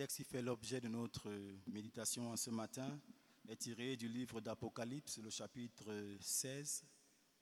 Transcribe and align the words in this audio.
texte 0.00 0.16
qui 0.16 0.24
fait 0.24 0.40
l'objet 0.40 0.80
de 0.80 0.88
notre 0.88 1.30
méditation 1.66 2.34
ce 2.34 2.48
matin 2.48 2.98
est 3.46 3.56
tiré 3.56 3.98
du 3.98 4.08
livre 4.08 4.40
d'Apocalypse, 4.40 5.18
le 5.18 5.28
chapitre 5.28 5.92
16, 6.18 6.84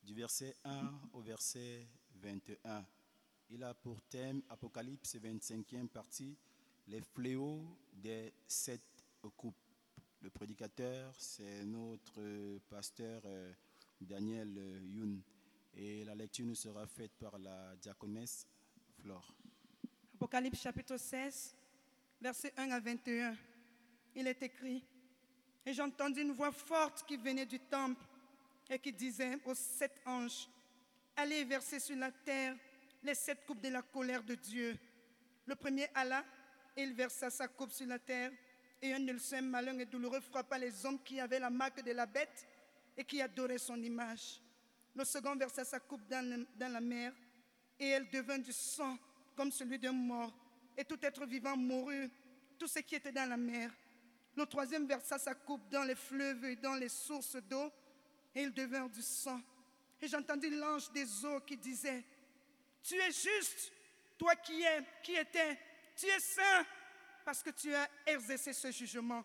du 0.02 0.12
verset 0.12 0.56
1 0.64 0.92
au 1.12 1.20
verset 1.20 1.86
21. 2.16 2.84
Il 3.50 3.62
a 3.62 3.74
pour 3.74 4.02
thème 4.02 4.42
Apocalypse 4.48 5.14
25e 5.14 5.86
partie, 5.86 6.36
les 6.88 7.00
fléaux 7.00 7.62
des 7.92 8.32
sept 8.48 8.82
coupes. 9.36 9.54
Le 10.20 10.28
prédicateur, 10.28 11.14
c'est 11.16 11.64
notre 11.64 12.58
pasteur 12.68 13.22
euh, 13.26 13.52
Daniel 14.00 14.52
euh, 14.58 14.80
Youn. 14.80 15.22
Et 15.74 16.04
la 16.04 16.16
lecture 16.16 16.44
nous 16.44 16.56
sera 16.56 16.88
faite 16.88 17.12
par 17.20 17.38
la 17.38 17.76
diaconesse 17.76 18.48
Flore. 19.00 19.32
Apocalypse 20.16 20.60
chapitre 20.60 20.96
16, 20.96 21.54
versets 22.20 22.52
1 22.56 22.70
à 22.70 22.80
21. 22.80 23.36
Il 24.14 24.26
est 24.26 24.42
écrit, 24.42 24.84
et 25.64 25.72
j'entendis 25.72 26.22
une 26.22 26.32
voix 26.32 26.52
forte 26.52 27.04
qui 27.06 27.16
venait 27.16 27.46
du 27.46 27.60
temple 27.60 28.02
et 28.68 28.78
qui 28.78 28.92
disait 28.92 29.38
aux 29.44 29.54
sept 29.54 30.00
anges, 30.04 30.48
allez 31.16 31.44
verser 31.44 31.80
sur 31.80 31.96
la 31.96 32.10
terre 32.10 32.56
les 33.02 33.14
sept 33.14 33.44
coupes 33.46 33.60
de 33.60 33.68
la 33.68 33.82
colère 33.82 34.22
de 34.22 34.34
Dieu. 34.34 34.76
Le 35.46 35.54
premier 35.54 35.88
alla, 35.94 36.24
et 36.76 36.82
il 36.82 36.92
versa 36.94 37.30
sa 37.30 37.48
coupe 37.48 37.70
sur 37.70 37.86
la 37.86 37.98
terre, 37.98 38.32
et 38.80 38.92
un 38.92 39.06
ulcère 39.06 39.42
malin 39.42 39.78
et 39.78 39.86
douloureux 39.86 40.20
frappa 40.20 40.58
les 40.58 40.84
hommes 40.84 41.02
qui 41.02 41.18
avaient 41.20 41.40
la 41.40 41.50
marque 41.50 41.82
de 41.82 41.92
la 41.92 42.06
bête 42.06 42.46
et 42.96 43.04
qui 43.04 43.20
adoraient 43.20 43.58
son 43.58 43.80
image. 43.82 44.40
Le 44.94 45.04
second 45.04 45.36
versa 45.36 45.64
sa 45.64 45.80
coupe 45.80 46.06
dans, 46.08 46.44
dans 46.56 46.72
la 46.72 46.80
mer, 46.80 47.12
et 47.78 47.88
elle 47.88 48.08
devint 48.10 48.38
du 48.38 48.52
sang 48.52 48.96
comme 49.36 49.52
celui 49.52 49.78
d'un 49.78 49.92
mort, 49.92 50.32
et 50.78 50.84
tout 50.84 50.98
être 51.02 51.26
vivant 51.26 51.56
mourut, 51.56 52.08
tout 52.56 52.68
ce 52.68 52.78
qui 52.78 52.94
était 52.94 53.10
dans 53.10 53.28
la 53.28 53.36
mer. 53.36 53.68
Le 54.36 54.46
troisième 54.46 54.86
versa 54.86 55.18
sa 55.18 55.34
coupe 55.34 55.68
dans 55.68 55.82
les 55.82 55.96
fleuves 55.96 56.44
et 56.44 56.54
dans 56.54 56.76
les 56.76 56.88
sources 56.88 57.34
d'eau, 57.34 57.72
et 58.32 58.42
il 58.42 58.52
devint 58.52 58.86
du 58.86 59.02
sang. 59.02 59.40
Et 60.00 60.06
j'entendis 60.06 60.50
l'ange 60.50 60.92
des 60.92 61.24
eaux 61.24 61.40
qui 61.40 61.56
disait, 61.56 62.04
Tu 62.80 62.94
es 62.94 63.10
juste, 63.10 63.72
toi 64.16 64.36
qui 64.36 64.62
es, 64.62 64.84
qui 65.02 65.16
étais, 65.16 65.58
tu 65.96 66.06
es 66.06 66.20
saint, 66.20 66.64
parce 67.24 67.42
que 67.42 67.50
tu 67.50 67.74
as 67.74 67.88
exercé 68.06 68.52
ce 68.52 68.70
jugement. 68.70 69.24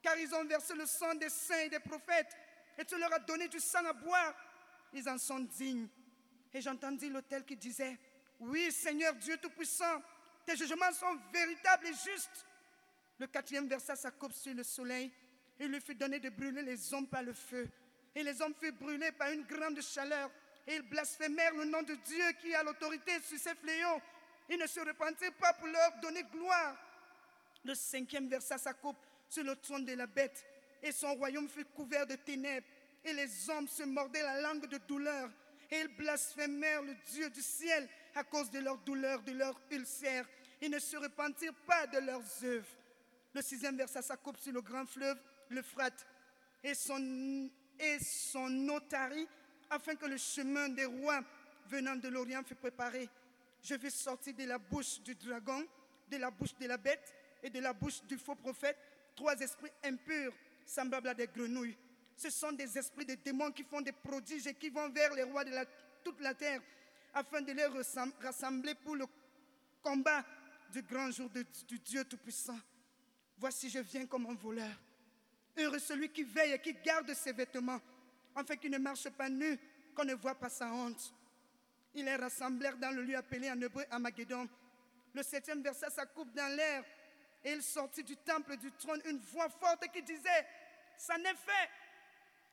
Car 0.00 0.18
ils 0.18 0.34
ont 0.34 0.44
versé 0.46 0.74
le 0.74 0.86
sang 0.86 1.14
des 1.14 1.28
saints 1.28 1.64
et 1.64 1.68
des 1.68 1.80
prophètes, 1.80 2.34
et 2.78 2.86
tu 2.86 2.98
leur 2.98 3.12
as 3.12 3.18
donné 3.18 3.48
du 3.48 3.60
sang 3.60 3.84
à 3.84 3.92
boire. 3.92 4.34
Ils 4.94 5.06
en 5.10 5.18
sont 5.18 5.40
dignes. 5.40 5.88
Et 6.54 6.62
j'entendis 6.62 7.10
l'autel 7.10 7.44
qui 7.44 7.54
disait, 7.54 7.98
Oui, 8.40 8.72
Seigneur 8.72 9.14
Dieu 9.16 9.36
Tout-Puissant, 9.36 10.00
tes 10.46 10.56
jugements 10.56 10.92
sont 10.92 11.18
véritables 11.32 11.88
et 11.88 11.92
justes. 11.92 12.46
Le 13.18 13.26
quatrième 13.26 13.66
versa 13.66 13.96
sa 13.96 14.10
coupe 14.12 14.32
sur 14.32 14.54
le 14.54 14.62
soleil, 14.62 15.10
il 15.58 15.68
lui 15.68 15.80
fut 15.80 15.94
donné 15.94 16.20
de 16.20 16.30
brûler 16.30 16.62
les 16.62 16.94
hommes 16.94 17.08
par 17.08 17.22
le 17.22 17.32
feu. 17.32 17.68
Et 18.14 18.22
les 18.22 18.40
hommes 18.40 18.54
furent 18.54 18.72
brûlés 18.72 19.12
par 19.12 19.30
une 19.30 19.42
grande 19.42 19.80
chaleur, 19.82 20.30
et 20.66 20.76
ils 20.76 20.82
blasphémèrent 20.82 21.54
le 21.54 21.64
nom 21.64 21.82
de 21.82 21.94
Dieu 21.94 22.24
qui 22.40 22.54
a 22.54 22.62
l'autorité 22.62 23.12
sur 23.20 23.38
ces 23.38 23.54
fléaux. 23.54 24.00
Ils 24.48 24.58
ne 24.58 24.66
se 24.66 24.80
repentirent 24.80 25.34
pas 25.34 25.52
pour 25.54 25.66
leur 25.66 25.98
donner 26.00 26.22
gloire. 26.24 26.76
Le 27.64 27.74
cinquième 27.74 28.28
versa 28.28 28.56
sa 28.56 28.72
coupe 28.72 28.98
sur 29.28 29.42
le 29.42 29.56
trône 29.56 29.84
de 29.84 29.94
la 29.94 30.06
bête, 30.06 30.46
et 30.82 30.92
son 30.92 31.14
royaume 31.14 31.48
fut 31.48 31.64
couvert 31.64 32.06
de 32.06 32.14
ténèbres. 32.14 32.66
Et 33.04 33.12
les 33.12 33.50
hommes 33.50 33.68
se 33.68 33.82
mordaient 33.82 34.22
la 34.22 34.40
langue 34.40 34.66
de 34.66 34.78
douleur, 34.78 35.28
et 35.70 35.80
ils 35.80 35.96
blasphémèrent 35.96 36.82
le 36.82 36.94
Dieu 37.12 37.28
du 37.30 37.42
ciel 37.42 37.88
à 38.16 38.24
cause 38.24 38.50
de 38.50 38.58
leur 38.58 38.78
douleur, 38.78 39.22
de 39.22 39.32
leur 39.32 39.60
ulcère. 39.70 40.26
Ils 40.60 40.70
ne 40.70 40.78
se 40.78 40.96
repentirent 40.96 41.54
pas 41.66 41.86
de 41.86 41.98
leurs 41.98 42.44
œuvres. 42.44 42.66
Le 43.34 43.42
sixième 43.42 43.76
versa 43.76 44.00
sa 44.00 44.16
coupe 44.16 44.38
sur 44.38 44.52
le 44.52 44.62
grand 44.62 44.86
fleuve, 44.86 45.18
l'Euphrate, 45.50 46.06
et 46.64 46.74
son, 46.74 47.50
et 47.78 47.98
afin 49.68 49.94
que 49.94 50.06
le 50.06 50.16
chemin 50.16 50.70
des 50.70 50.86
rois 50.86 51.22
venant 51.68 51.96
de 51.96 52.08
l'Orient 52.08 52.42
fût 52.42 52.54
préparé. 52.54 53.08
Je 53.62 53.74
vais 53.74 53.90
sortir 53.90 54.34
de 54.34 54.44
la 54.44 54.58
bouche 54.58 55.00
du 55.02 55.14
dragon, 55.14 55.66
de 56.10 56.16
la 56.16 56.30
bouche 56.30 56.54
de 56.58 56.66
la 56.66 56.78
bête 56.78 57.14
et 57.42 57.50
de 57.50 57.60
la 57.60 57.72
bouche 57.72 58.02
du 58.04 58.16
faux 58.16 58.34
prophète 58.34 58.78
trois 59.14 59.38
esprits 59.40 59.72
impurs, 59.84 60.32
semblables 60.64 61.08
à 61.08 61.14
des 61.14 61.26
grenouilles. 61.26 61.76
Ce 62.16 62.30
sont 62.30 62.52
des 62.52 62.78
esprits 62.78 63.04
de 63.04 63.14
démons 63.14 63.50
qui 63.50 63.64
font 63.64 63.80
des 63.80 63.92
prodiges 63.92 64.46
et 64.46 64.54
qui 64.54 64.70
vont 64.70 64.88
vers 64.88 65.14
les 65.14 65.24
rois 65.24 65.44
de 65.44 65.52
toute 66.02 66.20
la 66.20 66.32
terre, 66.32 66.60
afin 67.16 67.40
de 67.40 67.50
les 67.50 67.64
rassembler 68.20 68.74
pour 68.74 68.94
le 68.94 69.06
combat 69.82 70.22
du 70.70 70.82
grand 70.82 71.10
jour 71.10 71.30
du 71.30 71.78
Dieu 71.78 72.04
Tout-Puissant. 72.04 72.58
Voici, 73.38 73.70
je 73.70 73.78
viens 73.78 74.04
comme 74.04 74.26
un 74.26 74.34
voleur. 74.34 74.78
Heureux 75.56 75.78
celui 75.78 76.10
qui 76.10 76.24
veille 76.24 76.52
et 76.52 76.58
qui 76.58 76.74
garde 76.74 77.10
ses 77.14 77.32
vêtements, 77.32 77.80
afin 78.34 78.56
qu'il 78.56 78.70
ne 78.70 78.76
marche 78.76 79.08
pas 79.08 79.30
nu, 79.30 79.58
qu'on 79.94 80.04
ne 80.04 80.12
voit 80.12 80.34
pas 80.34 80.50
sa 80.50 80.70
honte. 80.70 81.14
Ils 81.94 82.04
les 82.04 82.16
rassemblèrent 82.16 82.76
dans 82.76 82.90
le 82.90 83.02
lieu 83.02 83.16
appelé 83.16 83.50
en 83.50 83.58
hébreu 83.62 83.86
Amageddon. 83.90 84.46
Le 85.14 85.22
septième 85.22 85.62
versa 85.62 85.88
sa 85.88 86.04
coupe 86.04 86.34
dans 86.34 86.54
l'air, 86.54 86.84
et 87.42 87.52
il 87.52 87.62
sortit 87.62 88.04
du 88.04 88.18
temple 88.18 88.58
du 88.58 88.70
trône 88.72 89.00
une 89.06 89.20
voix 89.20 89.48
forte 89.48 89.90
qui 89.90 90.02
disait, 90.02 90.46
ça 90.98 91.16
n'est 91.16 91.34
fait. 91.34 91.70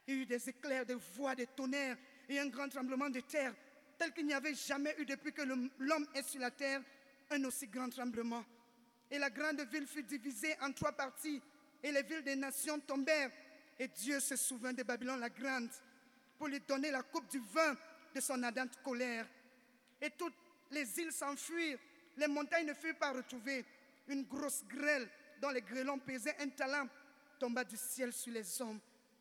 Il 0.08 0.16
y 0.16 0.22
eut 0.22 0.26
des 0.26 0.48
éclairs, 0.48 0.86
des 0.86 0.96
voix, 1.16 1.36
des 1.36 1.48
tonnerres 1.48 1.98
et 2.30 2.40
un 2.40 2.48
grand 2.48 2.70
tremblement 2.70 3.10
de 3.10 3.20
terre, 3.20 3.54
tel 3.98 4.12
qu'il 4.14 4.26
n'y 4.26 4.34
avait 4.34 4.54
jamais 4.54 4.96
eu 5.00 5.06
depuis 5.06 5.34
que 5.34 5.42
l'homme 5.42 6.08
est 6.14 6.24
sur 6.24 6.40
la 6.40 6.52
terre, 6.52 6.82
un 7.30 7.44
aussi 7.46 7.68
grand 7.68 7.90
tremblement. 7.90 8.44
Et 9.10 9.20
la 9.20 9.30
grande 9.30 9.62
ville 9.72 9.88
fut 9.88 10.04
divisée 10.04 10.56
en 10.62 10.72
trois 10.72 10.92
parties, 10.92 11.42
et 11.82 11.92
les 11.92 12.04
villes 12.04 12.24
des 12.24 12.36
nations 12.36 12.80
tombèrent. 12.80 13.32
Et 13.80 13.88
Dieu 13.88 14.20
se 14.20 14.36
souvint 14.36 14.74
de 14.74 14.84
Babylone 14.84 15.20
la 15.20 15.30
grande 15.30 15.70
pour 16.38 16.48
lui 16.48 16.60
donner 16.62 16.92
la 16.92 17.04
coupe 17.04 17.30
du 17.30 17.40
vin 17.40 17.76
de 18.14 18.20
son 18.20 18.42
ardente 18.44 18.82
colère. 18.84 19.28
Et 20.02 20.10
toutes 20.12 20.36
les 20.72 21.00
îles 21.00 21.12
s'enfuirent, 21.12 21.80
les 22.18 22.28
montagnes 22.28 22.68
ne 22.68 22.74
furent 22.74 22.98
pas 22.98 23.12
retrouvées. 23.12 23.66
Une 24.08 24.24
grosse 24.24 24.64
grêle 24.66 25.10
dont 25.42 25.50
les 25.50 25.62
grêlons 25.62 26.00
pesaient 26.00 26.36
un 26.40 26.50
talent 26.50 26.88
tomba 27.40 27.64
du 27.64 27.78
ciel 27.78 28.14
sur 28.14 28.34
les 28.34 28.62
hommes. 28.62 28.80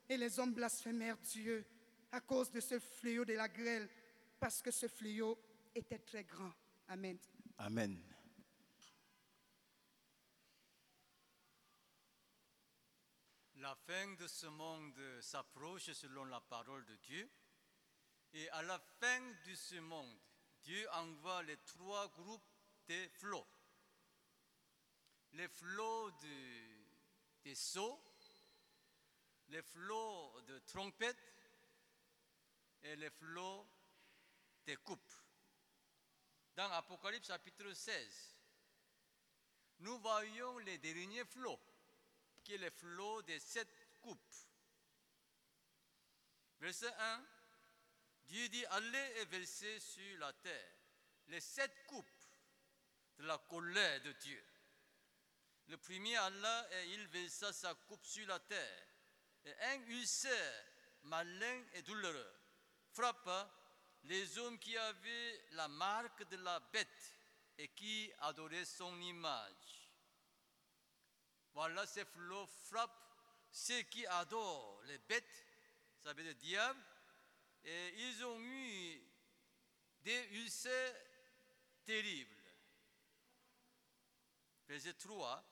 Et 0.09 0.17
les 0.17 0.39
hommes 0.39 0.53
blasphémèrent 0.53 1.19
Dieu 1.19 1.65
à 2.11 2.21
cause 2.21 2.51
de 2.51 2.61
ce 2.61 2.79
fléau 2.79 3.25
de 3.25 3.33
la 3.33 3.49
grêle, 3.49 3.89
parce 4.43 4.61
que 4.61 4.73
ce 4.73 4.89
fléau 4.89 5.41
était 5.73 6.01
très 6.01 6.25
grand. 6.25 6.53
Amen. 6.89 7.17
Amen. 7.59 8.03
La 13.55 13.77
fin 13.77 14.15
de 14.15 14.27
ce 14.27 14.47
monde 14.47 15.01
s'approche 15.21 15.93
selon 15.93 16.25
la 16.25 16.41
parole 16.41 16.85
de 16.87 16.97
Dieu. 16.97 17.31
Et 18.33 18.51
à 18.51 18.63
la 18.63 18.81
fin 18.81 19.21
de 19.47 19.55
ce 19.55 19.77
monde, 19.77 20.19
Dieu 20.65 20.89
envoie 20.91 21.45
les 21.45 21.59
trois 21.59 22.09
groupes 22.09 22.43
de 22.89 23.09
flots. 23.11 23.47
Les 25.35 25.47
flots 25.47 26.11
de, 26.11 27.45
des 27.45 27.55
sceaux, 27.55 28.03
les 29.51 29.63
flots 29.63 30.41
de 30.49 30.59
trompettes 30.67 31.33
et 32.83 32.97
les 32.97 33.11
flots 33.11 33.72
des 34.67 34.77
coupes. 34.77 35.15
Dans 36.55 36.71
Apocalypse 36.73 37.29
chapitre 37.29 37.73
16, 37.73 38.37
nous 39.81 39.99
voyons 39.99 40.59
les 40.59 40.79
derniers 40.79 41.25
flots, 41.25 41.61
qui 42.45 42.55
est 42.55 42.59
le 42.59 42.71
flot 42.71 43.23
des 43.23 43.41
sept 43.41 43.69
coupes. 44.01 44.35
Verset 46.61 46.93
1, 46.97 47.27
Dieu 48.27 48.49
dit, 48.49 48.65
allez 48.67 49.13
et 49.17 49.25
versez 49.27 49.81
sur 49.81 50.19
la 50.19 50.33
terre 50.35 50.73
les 51.29 51.41
sept 51.41 51.87
coupes 51.87 52.07
de 53.19 53.25
la 53.25 53.39
colère 53.39 54.03
de 54.03 54.13
Dieu. 54.13 54.45
Le 55.69 55.77
premier 55.79 56.17
Allah, 56.17 56.69
et 56.73 56.95
il 56.95 57.07
versa 57.09 57.53
sa 57.53 57.75
coupe 57.75 58.05
sur 58.05 58.27
la 58.27 58.39
terre, 58.41 58.87
et 59.45 59.55
un 59.55 59.81
ulcère 59.87 60.65
malin 61.05 61.65
et 61.75 61.83
douloureux 61.83 62.35
frappa 62.91 63.51
les 64.05 64.39
hommes 64.39 64.59
qui 64.59 64.77
avaient 64.77 65.45
la 65.53 65.69
marque 65.69 66.29
de 66.29 66.37
la 66.37 66.59
bête 66.61 67.17
et 67.59 67.69
qui 67.69 68.13
adoraient 68.21 68.65
son 68.65 69.01
image. 69.01 69.91
Voilà, 71.55 71.87
ces 71.87 72.05
flots 72.05 72.47
frappent 72.47 73.03
ceux 73.51 73.83
qui 73.83 74.07
adorent 74.07 74.83
les 74.85 74.99
bêtes, 74.99 75.47
ça 76.03 76.13
veut 76.15 76.23
dire 76.23 76.35
diable, 76.37 76.85
et 77.65 77.95
ils 78.01 78.25
ont 78.25 78.41
eu 78.41 79.03
des 80.01 80.29
ulcères 80.33 80.97
terribles. 81.85 82.43
Verset 84.67 84.95
3. 84.95 85.45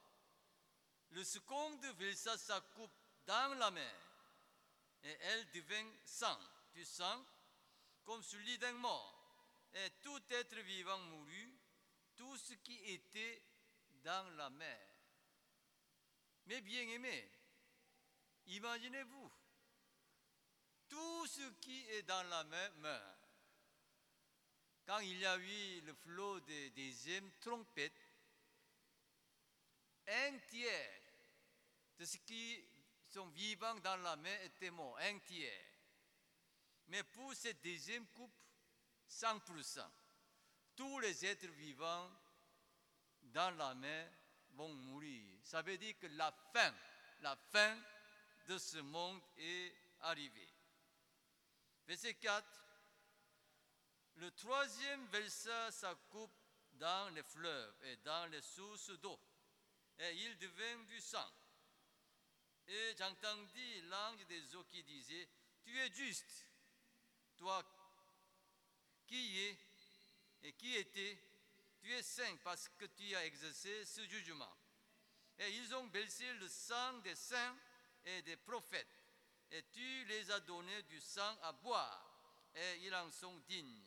Le 1.10 1.24
second 1.24 1.76
versa 1.98 2.38
sa 2.38 2.60
coupe 2.60 2.90
dans 3.26 3.58
la 3.58 3.70
mer, 3.70 3.94
et 5.02 5.16
elle 5.20 5.50
devint 5.50 5.92
sang, 6.04 6.38
du 6.72 6.84
sang, 6.84 7.24
comme 8.10 8.24
celui 8.24 8.58
d'un 8.58 8.72
mort. 8.72 9.14
Et 9.72 9.88
tout 10.02 10.20
être 10.30 10.58
vivant 10.62 10.98
mourut, 10.98 11.56
tout 12.16 12.36
ce 12.38 12.54
qui 12.54 12.76
était 12.90 13.40
dans 14.02 14.28
la 14.30 14.50
mer. 14.50 14.80
Mes 16.46 16.60
bien-aimés, 16.60 17.30
imaginez-vous, 18.46 19.30
tout 20.88 21.26
ce 21.28 21.48
qui 21.60 21.88
est 21.90 22.02
dans 22.02 22.24
la 22.24 22.42
main 22.42 22.70
meurt. 22.78 23.28
Quand 24.86 24.98
il 24.98 25.16
y 25.16 25.26
a 25.26 25.36
eu 25.36 25.80
le 25.82 25.94
flot 25.94 26.40
des 26.40 26.70
deuxièmes 26.70 27.30
trompettes, 27.38 27.92
un 30.08 30.36
tiers 30.48 31.00
de 31.96 32.04
ce 32.04 32.16
qui 32.16 32.60
sont 33.08 33.28
vivants 33.28 33.78
dans 33.78 33.98
la 33.98 34.16
main 34.16 34.40
était 34.40 34.72
mort, 34.72 34.98
un 34.98 35.16
tiers. 35.20 35.79
Mais 36.90 37.04
pour 37.04 37.32
cette 37.34 37.62
deuxième 37.62 38.04
coupe, 38.08 38.34
100%. 39.08 39.88
Tous 40.74 40.98
les 40.98 41.24
êtres 41.24 41.46
vivants 41.52 42.10
dans 43.22 43.50
la 43.56 43.74
mer 43.76 44.10
vont 44.54 44.74
mourir. 44.74 45.38
Ça 45.44 45.62
veut 45.62 45.78
dire 45.78 45.96
que 46.00 46.08
la 46.08 46.32
fin, 46.52 46.74
la 47.20 47.36
fin 47.36 47.78
de 48.48 48.58
ce 48.58 48.78
monde 48.78 49.20
est 49.36 49.72
arrivée. 50.00 50.52
Verset 51.86 52.14
4. 52.14 52.44
Le 54.16 54.30
troisième 54.32 55.06
versa 55.06 55.70
sa 55.70 55.94
coupe 56.10 56.34
dans 56.72 57.14
les 57.14 57.22
fleuves 57.22 57.74
et 57.84 57.96
dans 57.98 58.26
les 58.30 58.42
sources 58.42 58.90
d'eau, 58.98 59.18
et 59.98 60.12
il 60.24 60.36
devint 60.38 60.82
du 60.88 61.00
sang. 61.00 61.30
Et 62.66 62.94
j'entendis 62.98 63.80
l'ange 63.82 64.26
des 64.26 64.56
eaux 64.56 64.64
qui 64.64 64.82
disait, 64.82 65.28
Tu 65.62 65.78
es 65.78 65.92
juste, 65.92 66.49
toi 67.40 67.64
qui 69.06 69.40
es 69.40 69.58
et 70.42 70.52
qui 70.52 70.76
était, 70.76 71.18
tu 71.80 71.90
es 71.92 72.02
saint 72.02 72.36
parce 72.44 72.68
que 72.68 72.84
tu 72.84 73.14
as 73.16 73.24
exercé 73.24 73.84
ce 73.86 74.06
jugement. 74.06 74.54
Et 75.38 75.50
ils 75.56 75.74
ont 75.74 75.86
versé 75.88 76.30
le 76.34 76.48
sang 76.48 76.98
des 76.98 77.14
saints 77.14 77.56
et 78.04 78.22
des 78.22 78.36
prophètes, 78.36 79.04
et 79.50 79.62
tu 79.72 80.04
les 80.04 80.30
as 80.30 80.40
donné 80.40 80.82
du 80.82 81.00
sang 81.00 81.38
à 81.42 81.52
boire, 81.52 82.50
et 82.54 82.76
ils 82.82 82.94
en 82.94 83.10
sont 83.10 83.36
dignes. 83.48 83.82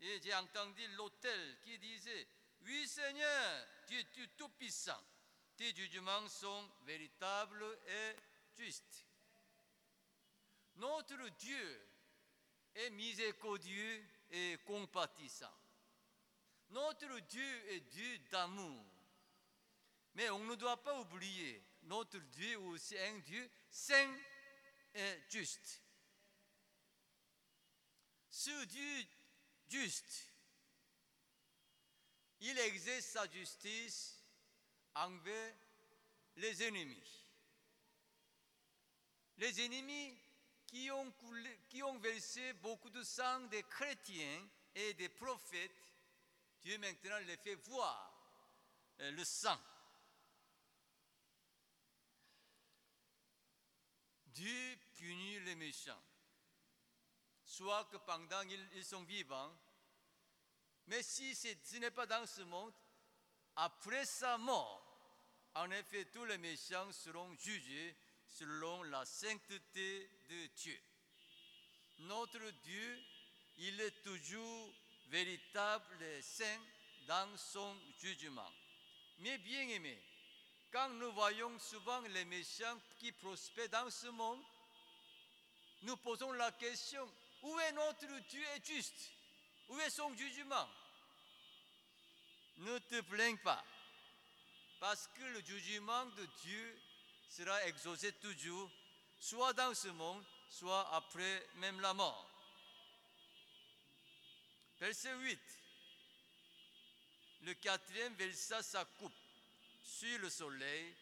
Et 0.00 0.20
j'ai 0.22 0.34
entendu 0.34 0.86
l'autel 0.88 1.58
qui 1.62 1.78
disait, 1.78 2.28
oui 2.62 2.86
Seigneur, 2.86 3.66
tu 3.86 3.98
es 3.98 4.26
tout-puissant, 4.36 5.02
tes 5.56 5.74
jugements 5.74 6.28
sont 6.28 6.70
véritables 6.82 7.78
et 7.86 8.16
justes. 8.56 9.06
Notre 10.76 11.28
Dieu 11.30 11.89
est 12.74 12.90
miséricordieux 12.90 14.04
et 14.30 14.58
compatissant. 14.64 15.54
Notre 16.70 17.18
Dieu 17.20 17.72
est 17.72 17.80
Dieu 17.80 18.18
d'amour. 18.30 18.84
Mais 20.14 20.28
on 20.30 20.44
ne 20.44 20.54
doit 20.54 20.82
pas 20.82 20.98
oublier, 21.00 21.62
notre 21.82 22.18
Dieu 22.18 22.52
est 22.52 22.56
aussi 22.56 22.98
un 22.98 23.18
Dieu 23.20 23.50
saint 23.70 24.16
et 24.94 25.22
juste. 25.28 25.82
Ce 28.28 28.64
Dieu 28.64 29.06
juste, 29.68 30.32
il 32.40 32.58
exerce 32.58 33.06
sa 33.06 33.28
justice 33.30 34.24
envers 34.94 35.54
les 36.36 36.62
ennemis. 36.62 37.26
Les 39.36 39.60
ennemis 39.64 40.18
qui 40.70 40.90
ont, 40.90 41.98
versé 41.98 42.52
beaucoup 42.54 42.90
de 42.90 43.02
sang 43.02 43.40
des 43.48 43.62
chrétiens 43.64 44.48
et 44.74 44.94
des 44.94 45.08
prophètes, 45.08 45.92
Dieu 46.62 46.78
maintenant 46.78 47.18
les 47.26 47.36
fait 47.36 47.56
voir 47.56 48.12
euh, 49.00 49.10
le 49.10 49.24
sang. 49.24 49.58
Dieu 54.26 54.78
punit 54.94 55.40
les 55.40 55.56
méchants, 55.56 56.02
soit 57.44 57.84
que 57.86 57.96
pendant 57.96 58.42
ils 58.42 58.84
sont 58.84 59.02
vivants, 59.02 59.52
mais 60.86 61.02
si 61.02 61.34
ce 61.34 61.76
n'est 61.78 61.90
pas 61.90 62.06
dans 62.06 62.26
ce 62.26 62.42
monde, 62.42 62.72
après 63.56 64.06
sa 64.06 64.38
mort, 64.38 64.86
en 65.54 65.70
effet, 65.72 66.04
tous 66.06 66.24
les 66.24 66.38
méchants 66.38 66.92
seront 66.92 67.34
jugés 67.36 67.96
selon 68.30 68.82
la 68.84 69.04
sainteté 69.04 70.10
de 70.28 70.46
Dieu. 70.56 70.80
Notre 71.98 72.50
Dieu, 72.62 73.02
il 73.58 73.80
est 73.80 74.02
toujours 74.02 74.72
véritable 75.08 76.02
et 76.02 76.22
saint 76.22 76.60
dans 77.06 77.36
son 77.36 77.76
jugement. 78.00 78.50
Mais 79.18 79.36
bien 79.38 79.68
aimé, 79.68 80.00
quand 80.72 80.88
nous 80.90 81.12
voyons 81.12 81.58
souvent 81.58 82.00
les 82.00 82.24
méchants 82.24 82.80
qui 82.98 83.12
prospèrent 83.12 83.68
dans 83.68 83.90
ce 83.90 84.06
monde, 84.06 84.42
nous 85.82 85.96
posons 85.96 86.32
la 86.32 86.52
question, 86.52 87.10
où 87.42 87.58
est 87.58 87.72
notre 87.72 88.06
Dieu 88.28 88.42
est 88.56 88.66
juste? 88.66 89.10
Où 89.68 89.78
est 89.80 89.90
son 89.90 90.14
jugement? 90.16 90.68
Ne 92.58 92.78
te 92.78 93.00
plains 93.02 93.36
pas, 93.36 93.64
parce 94.78 95.08
que 95.08 95.24
le 95.24 95.40
jugement 95.40 96.06
de 96.06 96.26
Dieu 96.42 96.80
sera 97.30 97.64
exaucé 97.66 98.12
toujours, 98.14 98.70
soit 99.18 99.52
dans 99.52 99.72
ce 99.74 99.88
monde, 99.88 100.24
soit 100.48 100.94
après 100.94 101.46
même 101.56 101.80
la 101.80 101.94
mort. 101.94 102.28
Verset 104.78 105.14
8. 105.14 105.40
Le 107.42 107.54
quatrième 107.54 108.14
versa 108.14 108.62
sa 108.62 108.84
coupe 108.84 109.12
sur 109.82 110.18
le 110.18 110.28
soleil 110.28 110.94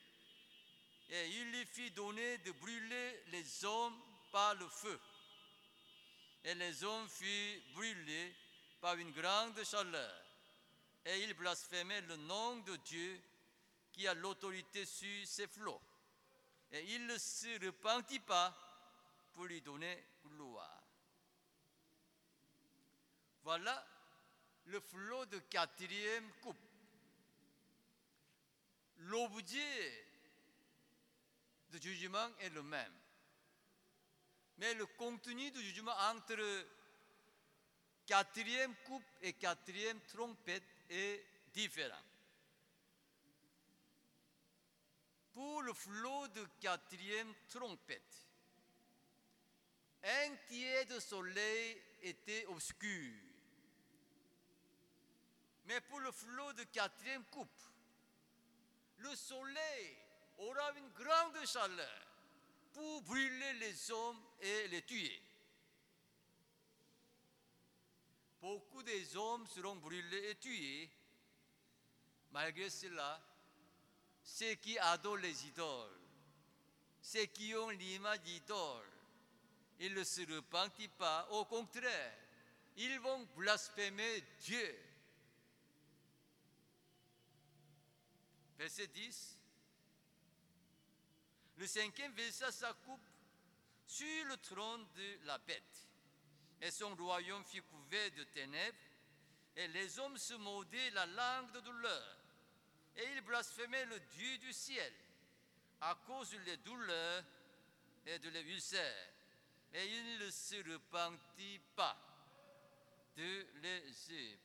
et 1.11 1.29
il 1.29 1.51
lui 1.51 1.65
fit 1.65 1.91
donner 1.93 2.39
de 2.39 2.53
brûler 2.53 3.23
les 3.29 3.65
hommes 3.65 3.99
par 4.31 4.55
le 4.55 4.69
feu. 4.69 5.01
Et 6.45 6.55
les 6.55 6.85
hommes 6.85 7.09
furent 7.09 7.63
brûlés 7.75 8.35
par 8.81 8.97
une 8.97 9.11
grande 9.13 9.65
chaleur. 9.65 10.25
Et 11.07 11.23
il 11.23 11.33
blasphémait 11.35 12.03
le 12.03 12.17
nom 12.17 12.57
de 12.59 12.77
Dieu 12.77 13.21
qui 13.93 14.07
a 14.07 14.15
l'autorité 14.15 14.85
sur 14.85 15.27
ses 15.27 15.47
flots. 15.47 15.81
Et 16.73 16.95
il 16.95 17.07
ne 17.07 17.17
se 17.17 17.65
repentit 17.65 18.21
pas 18.21 18.55
pour 19.33 19.45
lui 19.45 19.61
donner 19.63 20.05
gloire. 20.25 20.83
Voilà 23.43 23.87
le 24.67 24.81
flot 24.81 25.25
de 25.27 25.39
quatrième 25.39 26.31
coupe. 26.43 26.57
L'objet 28.99 30.07
de 31.71 31.79
jugement 31.81 32.29
est 32.41 32.51
le 32.51 32.63
même. 32.63 32.93
Mais 34.59 34.75
le 34.75 34.87
contenu 34.87 35.51
du 35.51 35.63
jugement 35.63 35.97
entre 36.11 36.67
quatrième 38.07 38.75
coupe 38.85 39.05
et 39.23 39.33
quatrième 39.35 40.01
trompette 40.09 40.65
est 40.91 41.25
différent. 41.53 42.03
Pour 45.39 45.63
le 45.63 45.73
flot 45.73 46.27
de 46.35 46.45
quatrième 46.59 47.33
trompette, 47.49 48.27
un 50.03 50.35
tiers 50.49 50.85
de 50.87 50.99
soleil 50.99 51.81
était 52.03 52.45
obscur. 52.47 53.15
Mais 55.67 55.81
pour 55.83 56.01
le 56.01 56.11
flot 56.11 56.53
de 56.55 56.65
quatrième 56.65 57.25
coupe, 57.27 57.63
le 58.97 59.15
soleil 59.15 59.97
aura 60.39 60.73
une 60.73 60.89
grande 60.89 61.47
chaleur 61.47 62.07
pour 62.73 63.03
brûler 63.03 63.53
les 63.61 63.93
hommes 63.93 64.21
et 64.41 64.67
les 64.67 64.83
tuer. 64.83 65.23
Beaucoup 68.41 68.83
des 68.83 69.17
hommes 69.17 69.47
seront 69.47 69.77
brûlés 69.77 70.31
et 70.31 70.35
tués. 70.35 70.91
Malgré 72.33 72.69
cela, 72.69 73.23
ceux 74.29 74.55
qui 74.57 74.79
adorent 74.79 75.17
les 75.17 75.47
idoles, 75.47 76.01
ceux 77.01 77.25
qui 77.27 77.55
ont 77.55 77.71
l'image 77.71 78.21
d'idole, 78.21 78.87
ils 79.81 79.95
ne 79.95 80.05
se 80.05 80.21
repentent 80.33 80.89
pas. 80.99 81.27
Au 81.31 81.47
contraire, 81.47 82.15
ils 82.77 83.01
vont 83.01 83.27
blasphémer 83.37 84.23
Dieu. 84.41 84.79
Verset 88.59 88.89
10. 88.89 89.39
Le 91.57 91.67
cinquième 91.67 92.13
versa 92.13 92.53
sa 92.53 92.73
coupe 92.75 93.09
sur 93.87 94.25
le 94.27 94.37
trône 94.37 94.87
de 94.95 95.27
la 95.27 95.39
bête, 95.39 95.89
et 96.61 96.71
son 96.71 96.95
royaume 96.95 97.45
fut 97.45 97.63
couvert 97.63 98.11
de 98.11 98.25
ténèbres, 98.25 98.79
et 99.57 99.69
les 99.69 99.99
hommes 99.99 100.19
se 100.19 100.35
mordaient 100.35 100.91
la 100.91 101.07
langue 101.07 101.51
de 101.53 101.61
douleur 101.61 102.18
et 102.99 103.13
il 103.15 103.21
blasphémait 103.21 103.85
le 103.85 104.01
Dieu 104.01 104.39
du 104.39 104.53
ciel 104.53 104.93
à 105.81 105.95
cause 106.07 106.31
des 106.45 106.57
douleurs 106.59 107.25
et 108.05 108.19
de 108.19 108.29
l'ulcère. 108.29 109.09
Et 109.73 109.87
il 109.87 110.19
ne 110.19 110.31
se 110.31 110.57
repentit 110.73 111.61
pas 111.77 111.97
de 113.17 113.47
les 113.63 114.11
œuvres. 114.11 114.41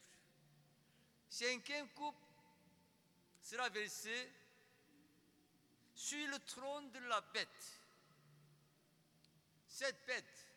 Cinquième 1.30 1.90
coupe 1.90 2.16
sera 3.42 3.70
versée 3.70 4.32
sur 5.96 6.28
le 6.28 6.38
trône 6.40 6.92
de 6.92 7.00
la 7.00 7.22
bête. 7.22 7.82
Cette 9.68 10.06
bête, 10.06 10.48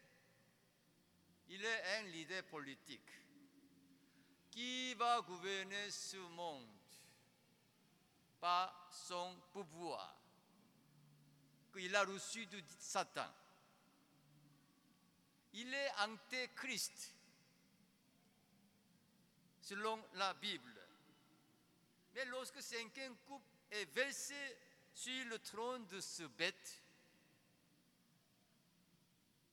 il 1.49 1.65
est 1.65 1.99
un 1.99 2.03
leader 2.09 2.43
politique 2.45 3.09
qui 4.51 4.93
va 4.95 5.23
gouverner 5.23 5.91
ce 5.91 6.17
monde 6.17 6.76
son 8.91 9.37
pouvoir 9.53 10.17
qu'il 11.73 11.95
a 11.95 12.05
reçu 12.05 12.47
de 12.47 12.63
Satan. 12.79 13.31
Il 15.53 15.73
est 15.73 15.91
antéchrist 15.99 17.15
selon 19.61 20.03
la 20.15 20.33
Bible. 20.35 20.81
Mais 22.15 22.25
lorsque 22.27 22.63
cinquième 22.63 23.17
coupe 23.27 23.43
est 23.71 23.85
versé 23.87 24.59
sur 24.95 25.27
le 25.27 25.39
trône 25.39 25.87
de 25.87 26.01
ce 26.01 26.23
bête, 26.23 26.83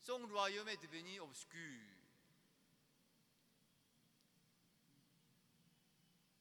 son 0.01 0.25
royaume 0.27 0.69
est 0.69 0.81
devenu 0.81 1.19
obscur. 1.19 1.92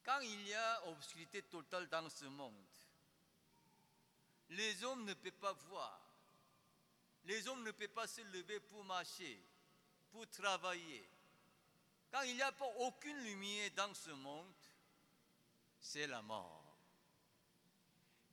Quand 0.04 0.20
il 0.20 0.48
y 0.48 0.54
a 0.54 0.88
obscurité 0.88 1.42
totale 1.42 1.88
dans 1.88 2.08
ce 2.10 2.24
monde, 2.24 2.66
les 4.50 4.84
hommes 4.84 5.04
ne 5.04 5.14
peuvent 5.14 5.32
pas 5.32 5.52
voir. 5.52 6.00
Les 7.24 7.46
hommes 7.46 7.62
ne 7.62 7.70
peuvent 7.70 7.88
pas 7.88 8.06
se 8.06 8.20
lever 8.20 8.58
pour 8.60 8.84
marcher, 8.84 9.40
pour 10.10 10.28
travailler. 10.30 11.08
Quand 12.10 12.22
il 12.22 12.34
n'y 12.34 12.42
a 12.42 12.52
pas 12.52 12.66
aucune 12.78 13.18
lumière 13.22 13.70
dans 13.76 13.94
ce 13.94 14.10
monde, 14.10 14.52
c'est 15.80 16.06
la 16.06 16.20
mort. 16.20 16.76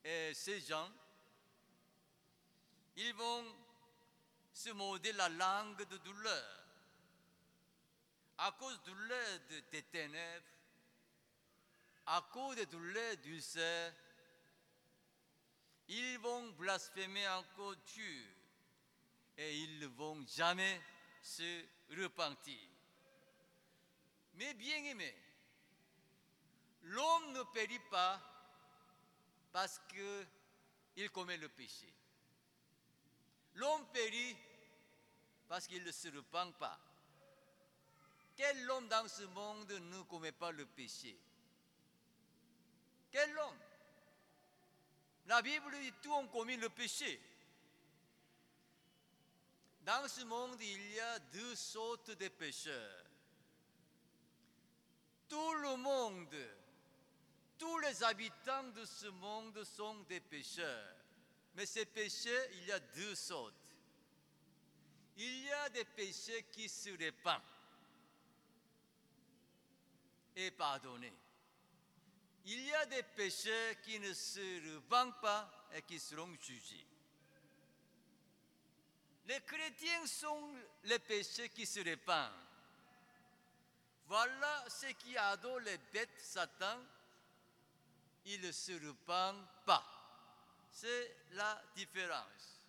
Et 0.04 0.34
ces 0.34 0.60
gens, 0.60 0.90
ils 2.96 3.14
vont 3.14 3.56
se 4.52 4.70
morder 4.70 5.12
la 5.12 5.28
langue 5.28 5.86
de 5.88 5.96
douleur. 5.98 6.56
À 8.38 8.52
cause 8.52 8.78
de 8.82 8.90
douleur 8.90 9.40
des 9.70 9.82
ténèbres, 9.84 10.46
à 12.06 12.22
cause 12.32 12.56
des 12.56 12.66
douleurs 12.66 13.16
d'ulcères, 13.18 13.94
ils 15.88 16.18
vont 16.18 16.50
blasphémer 16.52 17.26
encore 17.28 17.74
Dieu 17.94 18.26
et 19.36 19.58
ils 19.58 19.78
ne 19.80 19.86
vont 19.86 20.24
jamais 20.26 20.80
se 21.22 21.64
repentir. 21.96 22.60
Mais 24.34 24.54
bien 24.54 24.84
aimé, 24.84 25.14
l'homme 26.82 27.32
ne 27.32 27.42
périt 27.52 27.82
pas 27.90 28.20
parce 29.52 29.80
qu'il 29.88 31.10
commet 31.10 31.36
le 31.36 31.48
péché. 31.48 31.92
L'homme 33.54 33.86
périt 33.92 34.36
parce 35.48 35.66
qu'il 35.66 35.82
ne 35.82 35.90
se 35.90 36.08
repent 36.08 36.52
pas. 36.58 36.78
Quel 38.36 38.70
homme 38.70 38.88
dans 38.88 39.08
ce 39.08 39.24
monde 39.24 39.70
ne 39.70 40.02
commet 40.02 40.32
pas 40.32 40.52
le 40.52 40.64
péché? 40.64 41.18
Quel 43.10 43.36
homme? 43.38 43.58
La 45.26 45.42
Bible 45.42 45.72
dit 45.80 45.92
tout 46.02 46.12
ont 46.12 46.28
commis 46.28 46.56
le 46.56 46.68
péché. 46.68 47.20
Dans 49.82 50.06
ce 50.08 50.24
monde, 50.24 50.60
il 50.60 50.92
y 50.92 51.00
a 51.00 51.18
deux 51.18 51.54
sortes 51.54 52.10
de 52.10 52.28
pécheurs. 52.28 53.04
Tout 55.28 55.54
le 55.54 55.76
monde, 55.76 56.36
tous 57.58 57.78
les 57.78 58.02
habitants 58.02 58.68
de 58.74 58.84
ce 58.84 59.06
monde 59.06 59.62
sont 59.64 59.94
des 60.08 60.20
pécheurs. 60.20 60.96
Mais 61.54 61.66
ces 61.66 61.86
péchés, 61.86 62.50
il 62.54 62.66
y 62.66 62.72
a 62.72 62.80
deux 62.80 63.14
sortes. 63.14 63.54
Il 65.16 65.44
y 65.44 65.52
a 65.52 65.68
des 65.70 65.84
péchés 65.84 66.44
qui 66.50 66.68
se 66.68 66.90
répandent 66.96 67.40
et 70.36 70.50
pardonnés. 70.50 71.16
Il 72.44 72.60
y 72.60 72.72
a 72.74 72.86
des 72.86 73.02
péchés 73.02 73.78
qui 73.82 73.98
ne 74.00 74.12
se 74.12 74.74
répandent 74.74 75.20
pas 75.20 75.68
et 75.74 75.82
qui 75.82 75.98
seront 75.98 76.32
jugés. 76.40 76.86
Les 79.26 79.40
chrétiens 79.42 80.06
sont 80.06 80.54
les 80.84 80.98
péchés 80.98 81.48
qui 81.50 81.66
se 81.66 81.80
répandent. 81.80 82.32
Voilà 84.06 84.64
ce 84.68 84.86
qui 84.86 85.16
adore 85.16 85.60
les 85.60 85.78
bêtes 85.92 86.18
Satan. 86.18 86.80
Ils 88.24 88.40
ne 88.40 88.50
se 88.50 88.72
répandent 88.72 89.46
pas. 89.64 89.84
C'est 90.70 91.16
la 91.32 91.62
différence. 91.76 92.60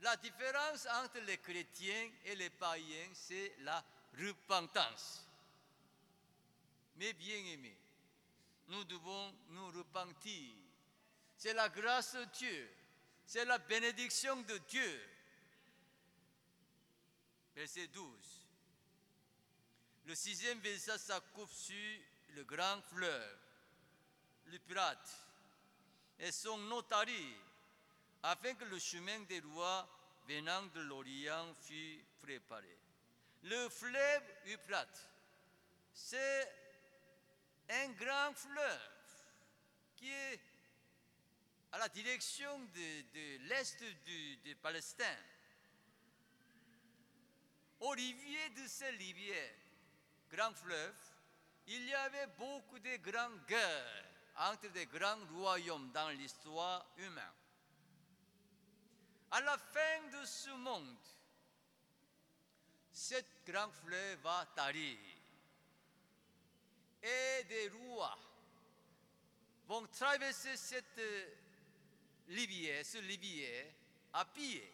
La 0.00 0.16
différence 0.16 0.86
entre 0.86 1.20
les 1.20 1.38
chrétiens 1.38 2.10
et 2.24 2.34
les 2.34 2.50
païens, 2.50 3.10
c'est 3.14 3.54
la 3.60 3.82
repentance. 4.18 5.26
Mais 6.96 7.12
bien 7.12 7.36
aimés, 7.36 7.78
nous 8.68 8.84
devons 8.84 9.34
nous 9.50 9.70
repentir. 9.70 10.54
C'est 11.36 11.54
la 11.54 11.68
grâce 11.68 12.14
de 12.14 12.24
Dieu, 12.24 12.70
c'est 13.24 13.44
la 13.44 13.58
bénédiction 13.58 14.36
de 14.42 14.58
Dieu. 14.68 15.08
Verset 17.54 17.88
12. 17.88 18.06
Le 20.06 20.14
sixième 20.14 20.60
verset 20.60 20.98
s'accoupe 20.98 21.50
sur 21.50 22.00
le 22.30 22.44
grand 22.44 22.80
fleuve, 22.82 23.38
le 24.46 24.58
pirate, 24.60 25.26
et 26.18 26.32
son 26.32 26.58
notari, 26.58 27.34
afin 28.22 28.54
que 28.54 28.64
le 28.64 28.78
chemin 28.78 29.20
des 29.20 29.40
rois 29.40 29.88
venant 30.28 30.62
de 30.74 30.80
l'Orient 30.80 31.54
fût 31.54 32.04
préparé. 32.20 32.78
Le 33.42 33.68
fleuve 33.68 34.22
Euphrates, 34.48 35.10
c'est 35.92 36.65
un 37.68 37.88
grand 37.90 38.34
fleuve 38.34 38.90
qui 39.96 40.10
est 40.10 40.40
à 41.72 41.78
la 41.78 41.88
direction 41.88 42.58
de, 42.58 43.48
l'est 43.48 43.82
de, 43.82 44.54
Palestine. 44.54 45.04
Au 47.80 47.90
rivier 47.90 48.48
de 48.50 48.66
ces 48.66 48.88
rivières, 48.90 49.54
grand 50.30 50.54
fleuve, 50.54 50.96
il 51.66 51.84
y 51.84 51.94
avait 51.94 52.28
beaucoup 52.38 52.78
de 52.78 52.96
grandes 52.96 53.44
guerres 53.46 54.04
entre 54.36 54.68
des 54.68 54.86
grands 54.86 55.24
royaumes 55.34 55.90
dans 55.92 56.10
l'histoire 56.10 56.86
humaine. 56.98 57.24
À 59.30 59.40
la 59.40 59.58
fin 59.58 60.08
de 60.12 60.24
ce 60.24 60.50
monde, 60.50 60.96
cette 62.92 63.44
grand 63.44 63.70
fleuve 63.70 64.20
va 64.20 64.46
tarir 64.54 65.15
et 67.06 67.44
des 67.44 67.68
rois 67.68 68.18
vont 69.68 69.86
traverser 69.86 70.56
cette 70.56 71.00
rivière, 72.28 72.84
ce 72.84 72.98
rivière 72.98 73.66
à 74.12 74.24
pied. 74.24 74.72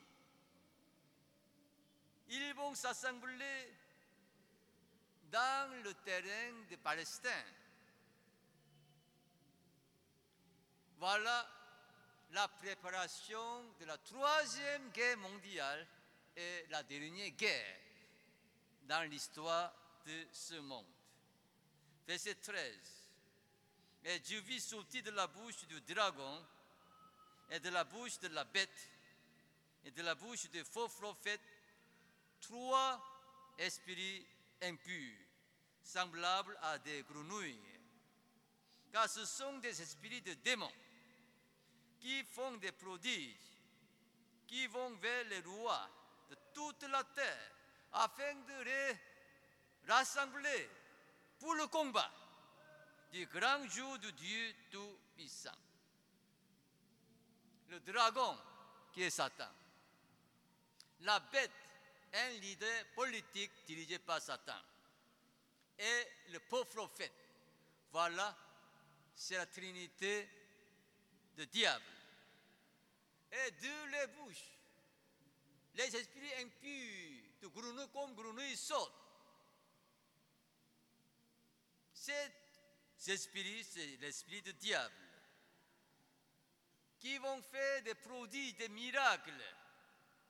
Ils 2.28 2.54
vont 2.54 2.74
s'assembler 2.74 3.68
dans 5.30 5.82
le 5.82 5.92
terrain 5.94 6.52
de 6.70 6.76
Palestine. 6.76 7.30
Voilà 10.98 11.48
la 12.30 12.48
préparation 12.48 13.64
de 13.80 13.84
la 13.84 13.98
troisième 13.98 14.90
guerre 14.90 15.18
mondiale 15.18 15.86
et 16.36 16.66
la 16.70 16.82
dernière 16.82 17.30
guerre 17.30 17.76
dans 18.84 19.08
l'histoire 19.10 19.72
de 20.06 20.26
ce 20.32 20.54
monde. 20.54 21.01
Verset 22.06 22.34
13. 22.36 23.02
Et 24.04 24.18
Dieu 24.20 24.40
vit 24.40 24.60
sortir 24.60 25.02
de 25.04 25.10
la 25.10 25.26
bouche 25.26 25.64
du 25.66 25.80
dragon 25.82 26.44
et 27.50 27.60
de 27.60 27.68
la 27.70 27.84
bouche 27.84 28.18
de 28.18 28.28
la 28.28 28.44
bête 28.44 28.88
et 29.84 29.90
de 29.90 30.02
la 30.02 30.14
bouche 30.14 30.50
des 30.50 30.64
faux 30.64 30.88
prophètes 30.88 31.40
trois 32.40 33.00
esprits 33.58 34.26
impurs, 34.62 35.18
semblables 35.82 36.58
à 36.62 36.78
des 36.78 37.02
grenouilles. 37.04 37.58
Car 38.92 39.08
ce 39.08 39.24
sont 39.24 39.58
des 39.58 39.80
esprits 39.80 40.20
de 40.22 40.34
démons 40.34 40.72
qui 42.00 42.24
font 42.24 42.56
des 42.56 42.72
prodiges, 42.72 43.36
qui 44.46 44.66
vont 44.66 44.90
vers 44.96 45.24
les 45.24 45.40
rois 45.40 45.88
de 46.28 46.36
toute 46.52 46.82
la 46.82 47.04
terre 47.04 47.52
afin 47.92 48.34
de 48.34 48.62
les 48.64 48.96
rassembler 49.86 50.68
pour 51.42 51.54
le 51.56 51.66
combat 51.66 52.08
du 53.10 53.26
grand 53.26 53.68
jour 53.68 53.98
de 53.98 54.10
Dieu 54.10 54.54
Tout-Puissant. 54.70 55.50
Le 57.68 57.80
dragon 57.80 58.38
qui 58.92 59.02
est 59.02 59.10
Satan. 59.10 59.48
La 61.00 61.18
bête, 61.18 61.50
un 62.14 62.30
leader 62.34 62.86
politique 62.94 63.50
dirigé 63.66 63.98
par 63.98 64.22
Satan. 64.22 64.60
Et 65.80 66.06
le 66.28 66.38
pauvre 66.38 66.66
prophète. 66.66 67.12
Voilà, 67.90 68.36
c'est 69.12 69.36
la 69.36 69.46
trinité 69.46 70.28
de 71.36 71.44
diable. 71.46 71.84
et 73.32 73.50
de 73.50 73.90
les 73.90 74.06
bouches. 74.18 74.58
Les 75.74 75.96
esprits 75.96 76.34
impurs 76.40 77.24
de 77.40 77.48
grenouilles 77.48 77.88
comme 77.92 78.14
grenouilles 78.14 78.56
sautent. 78.56 79.01
Cet 82.02 82.32
esprit, 83.06 83.62
c'est 83.62 83.96
l'esprit 84.00 84.42
du 84.42 84.52
diable 84.54 84.92
qui 86.98 87.16
vont 87.18 87.40
faire 87.42 87.82
des 87.82 87.94
prodiges, 87.94 88.56
des 88.56 88.68
miracles 88.70 89.44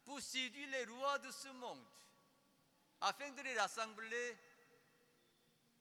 pour 0.04 0.20
séduire 0.20 0.68
les 0.68 0.84
rois 0.84 1.18
de 1.20 1.30
ce 1.30 1.48
monde 1.48 1.86
afin 3.00 3.30
de 3.30 3.40
les 3.40 3.58
rassembler 3.58 4.36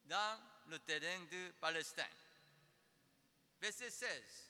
dans 0.05 0.39
le 0.67 0.79
terrain 0.79 1.19
de 1.29 1.51
Palestine. 1.60 2.05
Verset 3.60 3.89
16. 3.89 4.50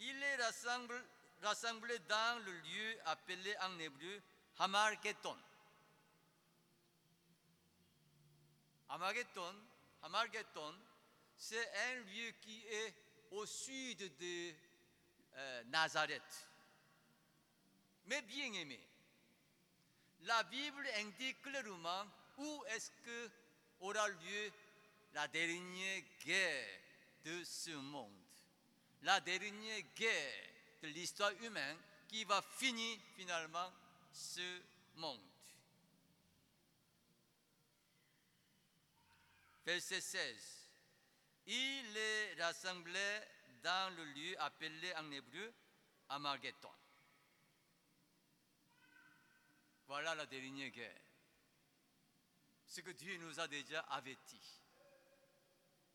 Il 0.00 0.18
les 0.18 0.36
rassemble, 0.42 1.04
dans 1.40 2.44
le 2.44 2.52
lieu 2.52 2.98
appelé 3.04 3.56
en 3.60 3.78
hébreu 3.78 4.20
Hamargeton. 4.58 5.38
Hamargeton, 8.88 9.54
Hamargeton 10.02 10.74
c'est 11.38 11.70
un 11.90 11.94
lieu 12.00 12.32
qui 12.40 12.66
est 12.66 12.94
au 13.30 13.46
sud 13.46 13.98
de 14.18 14.52
euh, 15.36 15.64
Nazareth. 15.66 16.48
Mais 18.06 18.22
bien 18.22 18.52
aimé, 18.54 18.80
la 20.22 20.42
Bible 20.42 20.84
indique 20.96 21.40
clairement 21.42 22.04
où 22.38 22.64
est-ce 22.70 22.90
que 23.04 23.30
aura 23.80 24.08
lieu 24.08 24.52
la 25.14 25.28
dernière 25.28 26.02
guerre 26.24 26.80
de 27.24 27.44
ce 27.44 27.70
monde. 27.70 28.12
La 29.02 29.20
dernière 29.20 29.82
guerre 29.94 30.44
de 30.82 30.88
l'histoire 30.88 31.32
humaine 31.42 31.78
qui 32.08 32.24
va 32.24 32.42
finir 32.42 32.98
finalement 33.14 33.72
ce 34.12 34.62
monde. 34.96 35.20
Verset 39.68 40.00
16. 40.00 40.70
Il 41.44 41.92
les 41.92 42.42
rassemblait 42.42 43.28
dans 43.62 43.94
le 43.96 44.04
lieu 44.14 44.34
appelé 44.40 44.94
en 44.94 45.10
hébreu 45.10 45.52
Amargeton. 46.08 46.72
Voilà 49.86 50.14
la 50.14 50.24
dernière 50.24 50.70
guerre. 50.70 51.02
Ce 52.66 52.80
que 52.80 52.92
Dieu 52.92 53.18
nous 53.18 53.38
a 53.38 53.46
déjà 53.46 53.80
averti. 53.80 54.40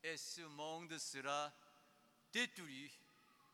Et 0.04 0.16
ce 0.18 0.42
monde 0.42 0.96
sera 0.96 1.52
détruit 2.32 2.92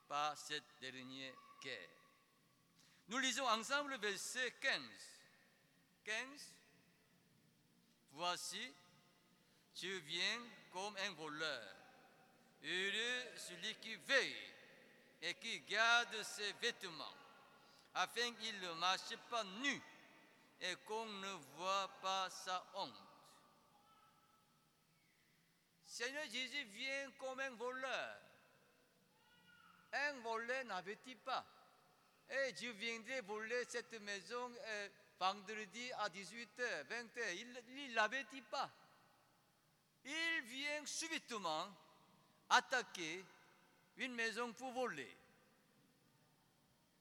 par 0.06 0.36
cette 0.36 0.78
dernière 0.82 1.32
guerre. 1.62 1.96
Nous 3.08 3.18
lisons 3.20 3.48
ensemble 3.48 3.92
le 3.92 3.96
verset 3.96 4.52
15. 4.60 4.82
15. 6.04 6.54
Voici, 8.10 8.74
je 9.82 9.88
viens 9.88 10.40
comme 10.72 10.96
un 10.96 11.10
voleur. 11.12 11.76
Heureux 12.62 13.36
celui 13.36 13.74
qui 13.76 13.96
veille 13.96 14.36
et 15.22 15.34
qui 15.34 15.60
garde 15.60 16.22
ses 16.22 16.52
vêtements, 16.54 17.14
afin 17.94 18.32
qu'il 18.34 18.58
ne 18.60 18.72
marche 18.74 19.16
pas 19.30 19.44
nu 19.62 19.82
et 20.60 20.76
qu'on 20.86 21.06
ne 21.06 21.32
voit 21.56 21.90
pas 22.02 22.28
sa 22.28 22.64
honte. 22.74 23.02
Seigneur 25.84 26.24
Jésus 26.30 26.64
vient 26.64 27.10
comme 27.18 27.40
un 27.40 27.50
voleur. 27.50 28.20
Un 29.92 30.12
voleur 30.20 30.64
n'avait-il 30.66 31.16
pas 31.18 31.44
Et 32.28 32.54
je 32.54 32.68
viendrai 32.68 33.22
voler 33.22 33.64
cette 33.68 33.98
maison 34.02 34.52
euh, 34.66 34.88
vendredi 35.18 35.90
à 35.94 36.08
18h, 36.08 36.86
20h. 36.86 37.34
Il 37.34 37.88
ne 37.88 37.94
l'avait-il 37.94 38.42
pas 38.44 38.70
Il 40.04 40.42
vient 40.42 40.86
subitement 40.86 41.68
attaquer 42.48 43.24
une 43.96 44.14
maison 44.14 44.52
pour 44.52 44.72
voler. 44.72 45.16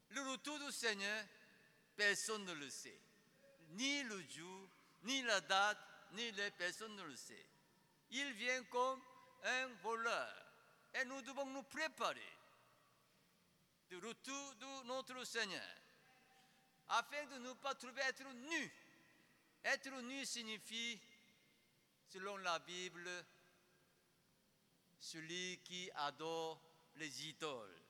Le 0.10 0.22
retour 0.32 0.60
du 0.60 0.72
Seigneur, 0.72 1.26
personne 1.96 2.46
ne 2.46 2.54
le 2.54 2.70
sait 2.70 3.00
ni 3.72 4.04
le 4.04 4.22
jour, 4.30 4.70
ni 5.04 5.22
la 5.24 5.42
date, 5.42 5.78
ni 6.14 6.32
les 6.32 6.52
personnes 6.52 6.96
ne 6.96 7.04
le 7.04 7.16
sait. 7.16 7.46
Il 8.12 8.34
vient 8.34 8.64
comme 8.66 9.02
un 9.44 9.68
voleur. 9.84 10.34
Et 10.96 11.06
nous 11.06 11.22
devons 11.22 11.46
nous 11.46 11.64
préparer 11.64 12.38
de 13.92 13.98
retour 13.98 14.56
de 14.56 14.88
notre 14.88 15.24
Seigneur, 15.24 15.76
afin 16.90 17.26
de 17.28 17.38
ne 17.40 17.54
pas 17.54 17.76
trouver 17.76 18.02
être 18.02 18.24
nu. 18.24 18.74
Être 19.64 19.92
nu 20.02 20.26
signifie, 20.26 21.00
selon 22.10 22.38
la 22.38 22.58
Bible, 22.60 23.10
celui 25.00 25.60
qui 25.64 25.90
adore 25.96 26.60
les 26.96 27.28
idoles, 27.28 27.82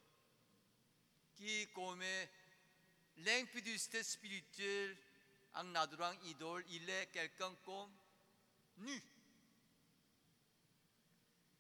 qui 1.36 1.68
commet 1.68 2.30
l'impudicité 3.18 4.04
spirituelle 4.04 4.98
en 5.54 5.74
adorant 5.76 6.14
idole, 6.26 6.64
il 6.70 6.90
est 6.90 7.08
quelqu'un 7.08 7.54
comme 7.64 7.92
nu. 8.78 9.02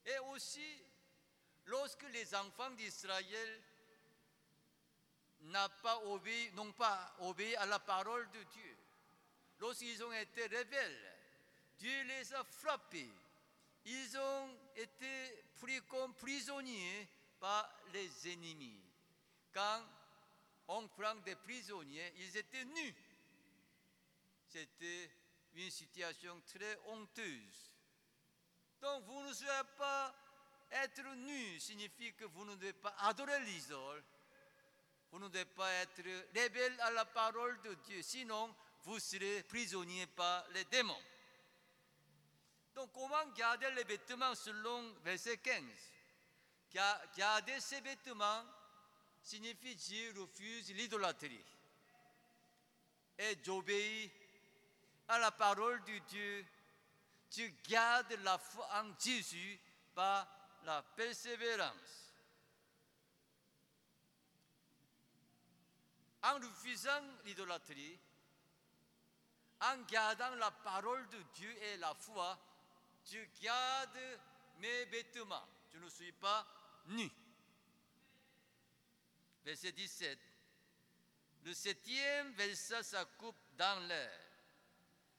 Et 0.06 0.20
aussi, 0.32 0.84
lorsque 1.66 2.04
les 2.10 2.36
enfants 2.36 2.72
d'Israël 2.72 3.62
n'ont 5.42 5.70
pas 5.82 5.98
obéi, 6.06 6.52
pas 6.78 7.16
obéi 7.20 7.56
à 7.56 7.66
la 7.66 7.80
parole 7.80 8.30
de 8.32 8.44
Dieu, 8.44 8.78
lorsqu'ils 9.60 10.04
ont 10.04 10.12
été 10.12 10.44
rebelles, 10.44 11.19
Dieu 11.80 12.04
les 12.04 12.34
a 12.34 12.44
frappés. 12.44 13.12
Ils 13.86 14.18
ont 14.18 14.58
été 14.76 15.44
pris 15.60 15.82
comme 15.88 16.14
prisonniers 16.16 17.08
par 17.40 17.70
les 17.94 18.32
ennemis. 18.32 18.80
Quand 19.54 19.84
on 20.68 20.88
prend 20.90 21.16
des 21.16 21.36
prisonniers, 21.36 22.14
ils 22.18 22.38
étaient 22.38 22.66
nus 22.66 22.96
c'était 24.50 25.12
une 25.56 25.70
situation 25.70 26.42
très 26.42 26.78
honteuse. 26.88 27.72
Donc 28.82 29.04
vous 29.06 29.22
ne 29.22 29.34
devez 29.34 29.70
pas 29.78 30.16
être 30.72 31.04
nu, 31.16 31.60
signifie 31.60 32.14
que 32.14 32.26
vous 32.26 32.46
ne 32.46 32.56
devez 32.56 32.74
pas 32.74 32.96
adorer 33.00 33.40
l'isole. 33.42 34.04
Vous 35.12 35.20
ne 35.20 35.28
devez 35.28 35.46
pas 35.46 35.72
être 35.74 36.02
rebelle 36.36 36.80
à 36.82 36.92
la 36.92 37.06
parole 37.06 37.60
de 37.62 37.74
Dieu, 37.86 38.02
sinon 38.02 38.54
vous 38.84 39.00
serez 39.00 39.44
prisonnier 39.44 40.08
par 40.08 40.48
les 40.50 40.66
démons. 40.66 41.02
Donc 42.76 42.92
comment 42.94 43.26
garder 43.36 43.70
les 43.72 43.84
vêtements 43.84 44.36
selon 44.36 44.94
verset 45.04 45.38
15 45.38 45.64
Garder 47.16 47.60
ces 47.60 47.82
vêtements 47.82 48.44
signifie 49.22 49.76
Dieu 49.76 50.14
refuse 50.20 50.72
l'idolâtrie. 50.74 51.44
Et 53.18 53.38
j'obéis 53.44 54.12
à 55.08 55.20
la 55.20 55.32
parole 55.32 55.84
de 55.84 55.98
Dieu, 56.10 56.46
tu 57.32 57.54
gardes 57.68 58.18
la 58.24 58.38
foi 58.38 58.68
en 58.82 58.98
Jésus 59.00 59.60
par 59.94 60.28
la 60.64 60.82
persévérance. 60.84 62.14
En 66.22 66.36
refusant 66.36 67.02
l'idolâtrie, 67.26 67.98
en 69.62 69.78
gardant 69.90 70.36
la 70.36 70.52
parole 70.52 71.08
de 71.10 71.22
Dieu 71.34 71.64
et 71.64 71.78
la 71.78 71.94
foi, 71.94 72.38
tu 73.10 73.30
gardes 73.42 74.20
mes 74.58 74.86
vêtements. 74.86 75.48
Tu 75.72 75.78
ne 75.78 75.90
suis 75.90 76.12
pas 76.14 76.46
nu. 76.88 77.10
Verset 79.44 79.72
17. 79.72 80.20
Le 81.44 81.54
septième 81.54 82.32
versa 82.34 82.84
sa 82.84 83.06
coupe 83.06 83.38
dans 83.58 83.88
l'air 83.88 84.30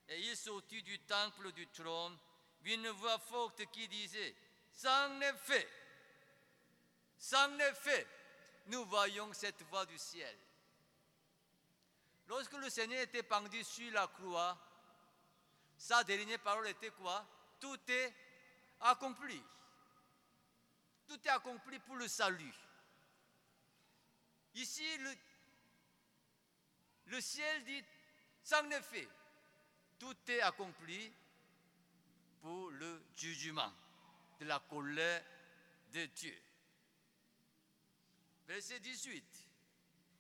et 0.09 0.21
il 0.21 0.37
sortit 0.37 0.83
du 0.83 0.99
temple 1.01 1.53
du 1.53 1.67
trône 1.69 2.19
une 2.65 2.89
voix 2.89 3.19
forte 3.19 3.65
qui 3.67 3.89
disait, 3.89 4.35
fait, 4.73 5.69
c'en 7.19 7.59
est 7.59 7.75
fait. 7.75 8.07
Nous 8.67 8.85
voyons 8.85 9.33
cette 9.33 9.63
voix 9.63 9.87
du 9.87 9.99
ciel. 9.99 10.37
Lorsque 12.29 12.53
le 12.53 12.69
Seigneur 12.69 13.01
était 13.01 13.23
pendu 13.23 13.65
sur 13.65 13.91
la 13.93 14.07
croix, 14.09 14.57
sa 15.77 16.05
dernière 16.05 16.39
parole 16.41 16.69
était 16.69 16.91
quoi? 16.91 17.27
Tout 17.61 17.79
est 17.89 18.15
accompli. 18.81 19.41
Tout 21.07 21.21
est 21.25 21.31
accompli 21.31 21.79
pour 21.81 21.97
le 21.97 22.09
salut. 22.09 22.55
Ici, 24.55 24.85
le, 27.07 27.21
ciel 27.21 27.65
dit, 27.65 27.85
est 28.73 28.83
fait 28.83 29.09
tout 30.01 30.17
est 30.29 30.41
accompli 30.41 31.13
pour 32.41 32.71
le 32.71 33.05
jugement 33.15 33.71
de 34.41 34.47
la 34.47 34.59
colère 34.61 35.23
de 35.93 36.07
Dieu. 36.07 36.37
Verset 38.49 38.81
18. 38.81 39.25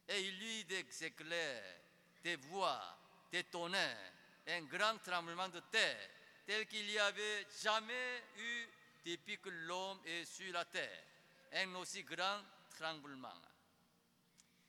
et 0.09 0.21
il 0.21 0.43
y 0.43 0.61
eut 0.61 0.65
des 0.65 1.05
éclairs, 1.05 1.81
des 2.23 2.37
voix, 2.37 2.99
des 3.33 3.45
tonnerres, 3.45 4.13
un 4.49 4.63
grand 4.63 4.99
tremblement 4.99 5.49
de 5.49 5.61
terre, 5.61 6.11
tel 6.51 6.67
qu'il 6.67 6.85
n'y 6.85 6.99
avait 6.99 7.47
jamais 7.63 8.25
eu 8.37 8.67
depuis 9.07 9.39
que 9.39 9.51
l'homme 9.51 10.01
est 10.05 10.25
sur 10.25 10.53
la 10.53 10.65
terre, 10.65 11.05
un 11.53 11.73
aussi 11.77 12.03
grand 12.03 12.43
tremblement. 12.77 13.41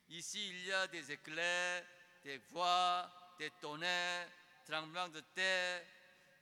Ici, 0.10 0.50
il 0.50 0.66
y 0.68 0.72
a 0.72 0.86
des 0.86 1.12
éclairs, 1.12 1.84
des 2.24 2.38
voix, 2.52 3.10
des 3.40 3.50
tonnerres, 3.60 4.30
tremblements 4.64 5.10
de 5.10 5.22
terre, 5.34 5.84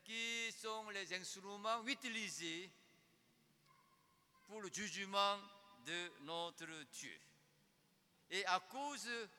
qui 0.03 0.51
sont 0.51 0.89
les 0.89 1.13
instruments 1.13 1.85
utilisés 1.85 2.69
pour 4.45 4.59
le 4.59 4.69
jugement 4.73 5.37
de 5.85 6.11
notre 6.23 6.67
Dieu. 6.91 7.17
Et 8.29 8.45
à 8.45 8.59
cause 8.59 9.05
de 9.05 9.29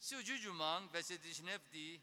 ce 0.00 0.24
jugement, 0.24 0.80
verset 0.86 1.18
19 1.18 1.60
dit, 1.70 2.00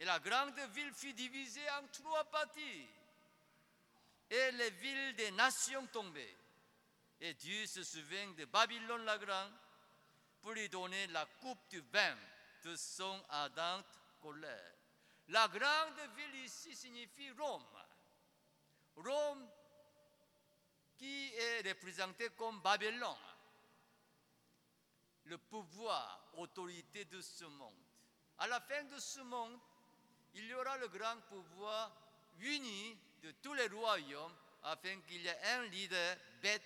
et 0.00 0.04
la 0.04 0.18
grande 0.20 0.58
ville 0.72 0.92
fut 0.92 1.12
divisée 1.12 1.68
en 1.70 1.86
trois 1.88 2.24
parties, 2.24 2.88
et 4.30 4.50
les 4.52 4.70
villes 4.70 5.16
des 5.16 5.30
nations 5.32 5.86
tombaient. 5.88 6.36
Et 7.20 7.34
Dieu 7.34 7.66
se 7.66 7.82
souvient 7.82 8.30
de 8.32 8.44
Babylone 8.44 9.04
la 9.04 9.18
grande 9.18 9.52
pour 10.40 10.52
lui 10.52 10.68
donner 10.68 11.06
la 11.08 11.26
coupe 11.40 11.68
du 11.68 11.80
vin 11.92 12.16
de 12.62 12.76
son 12.76 13.24
ardente 13.30 13.98
colère. 14.20 14.74
La 15.28 15.48
grande 15.48 15.98
ville 16.16 16.44
ici 16.44 16.74
signifie 16.76 17.30
Rome. 17.32 17.64
Rome 18.96 19.48
qui 20.96 21.32
est 21.34 21.68
représenté 21.68 22.28
comme 22.30 22.60
Babylone, 22.60 23.16
le 25.24 25.38
pouvoir, 25.38 26.30
autorité 26.34 27.04
de 27.04 27.20
ce 27.20 27.44
monde. 27.44 27.74
À 28.38 28.46
la 28.48 28.60
fin 28.60 28.82
de 28.84 28.98
ce 28.98 29.20
monde, 29.20 29.58
il 30.34 30.46
y 30.46 30.54
aura 30.54 30.76
le 30.78 30.88
grand 30.88 31.18
pouvoir 31.28 31.92
uni 32.40 32.96
de 33.22 33.30
tous 33.42 33.54
les 33.54 33.66
royaumes 33.68 34.34
afin 34.62 35.00
qu'il 35.02 35.22
y 35.22 35.26
ait 35.26 35.42
un 35.44 35.64
leader 35.64 36.16
bête, 36.42 36.62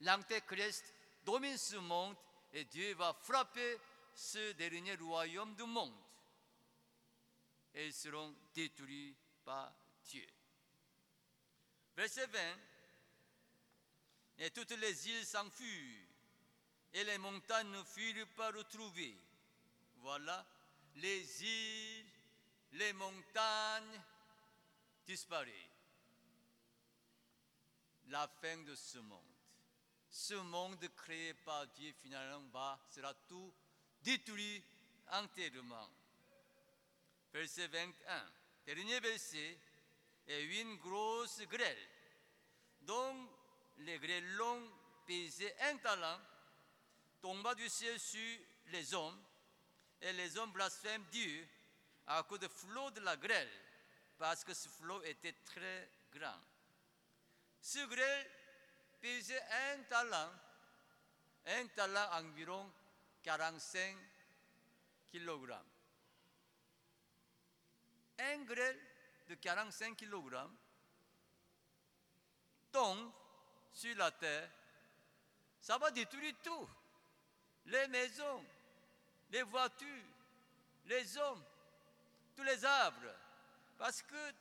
l'antéchrist, 0.00 0.92
domine 1.24 1.56
ce 1.56 1.76
monde 1.76 2.16
et 2.52 2.64
Dieu 2.64 2.94
va 2.94 3.12
frapper 3.12 3.78
ce 4.14 4.52
dernier 4.52 4.94
royaume 4.94 5.54
du 5.54 5.64
monde. 5.64 5.94
Et 7.74 7.86
ils 7.86 7.92
seront 7.92 8.34
détruits 8.54 9.14
par 9.44 9.72
Dieu. 10.04 10.26
Verset 11.96 12.26
20. 12.26 12.40
Et 14.38 14.50
toutes 14.50 14.72
les 14.72 15.08
îles 15.08 15.24
s'enfuirent, 15.24 16.06
et 16.92 17.04
les 17.04 17.18
montagnes 17.18 17.70
ne 17.70 17.82
furent 17.84 18.28
pas 18.28 18.50
retrouvées. 18.50 19.16
Voilà, 19.96 20.46
les 20.96 21.42
îles, 21.42 22.05
les 22.72 22.92
montagnes 22.92 24.00
disparaissent. 25.06 25.52
La 28.08 28.28
fin 28.28 28.56
de 28.58 28.74
ce 28.74 28.98
monde. 28.98 29.22
Ce 30.08 30.34
monde 30.34 30.88
créé 30.96 31.34
par 31.34 31.66
Dieu 31.68 31.92
finalement 32.00 32.48
va, 32.52 32.78
sera 32.90 33.12
tout 33.28 33.52
détruit 34.02 34.62
entièrement. 35.12 35.90
Verset 37.32 37.66
21. 37.68 38.32
Dernier 38.66 39.00
verset. 39.00 39.58
Et 40.28 40.60
une 40.60 40.76
grosse 40.78 41.40
grêle, 41.42 41.88
dont 42.80 43.28
les 43.78 43.98
grêlons 43.98 44.72
pesaient 45.06 45.56
un 45.60 45.76
talent, 45.76 46.20
tomba 47.20 47.54
du 47.54 47.68
ciel 47.68 47.98
sur 48.00 48.40
les 48.66 48.92
hommes, 48.92 49.22
et 50.00 50.12
les 50.14 50.36
hommes 50.36 50.50
blasphèment 50.50 51.04
Dieu 51.12 51.48
à 52.06 52.22
cause 52.22 52.40
du 52.40 52.48
flot 52.48 52.90
de 52.90 53.00
la 53.00 53.16
grêle, 53.16 53.50
parce 54.18 54.44
que 54.44 54.54
ce 54.54 54.68
flot 54.68 55.02
était 55.02 55.34
très 55.44 55.90
grand. 56.12 56.40
Ce 57.60 57.84
grêle 57.86 58.30
pesait 59.00 59.42
un 59.74 59.82
talent, 59.84 60.32
un 61.46 61.66
talent 61.68 62.08
environ 62.12 62.70
45 63.22 63.96
kg. 65.12 65.52
Un 68.18 68.44
grêle 68.44 68.80
de 69.28 69.34
45 69.34 69.96
kg 69.96 70.36
tombe 72.70 73.12
sur 73.72 73.96
la 73.96 74.10
terre, 74.10 74.50
ça 75.60 75.76
va 75.78 75.90
détruire 75.90 76.34
tout. 76.42 76.68
Les 77.66 77.88
maisons, 77.88 78.44
les 79.30 79.42
voitures, 79.42 80.04
les 80.84 81.18
hommes, 81.18 81.44
tous 82.36 82.42
les 82.42 82.64
arbres. 82.64 83.14
Parce 83.78 84.02
que 84.02 84.32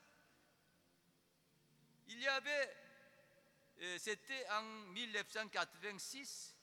il 2.08 2.20
y 2.22 2.28
avait, 2.28 2.78
euh, 3.82 3.98
c'était 4.00 4.46
en 4.52 4.62
1986, 4.62 6.54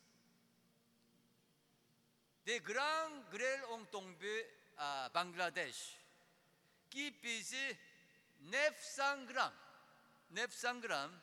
des 2.45 2.61
grands 2.61 3.11
grêles 3.31 3.65
ont 3.71 3.85
tombé 3.87 4.47
à 4.79 5.09
Bangladesh 5.13 5.97
qui 6.91 7.11
pesaient 7.11 7.79
900 8.41 9.25
grammes. 9.25 9.53
900 10.31 10.81
grammes 10.81 11.21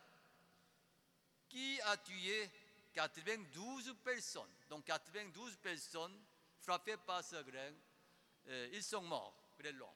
qui 1.48 1.80
a 1.82 1.98
tué 1.98 2.50
92 2.94 3.96
personnes. 4.04 4.54
Donc 4.70 4.86
92 4.86 5.58
personnes 5.58 6.18
frappées 6.62 6.98
par 6.98 7.24
ce 7.24 7.42
grain, 7.42 7.74
euh, 8.48 8.70
ils 8.74 8.84
sont 8.84 9.02
morts, 9.02 9.34
grêlons. 9.58 9.94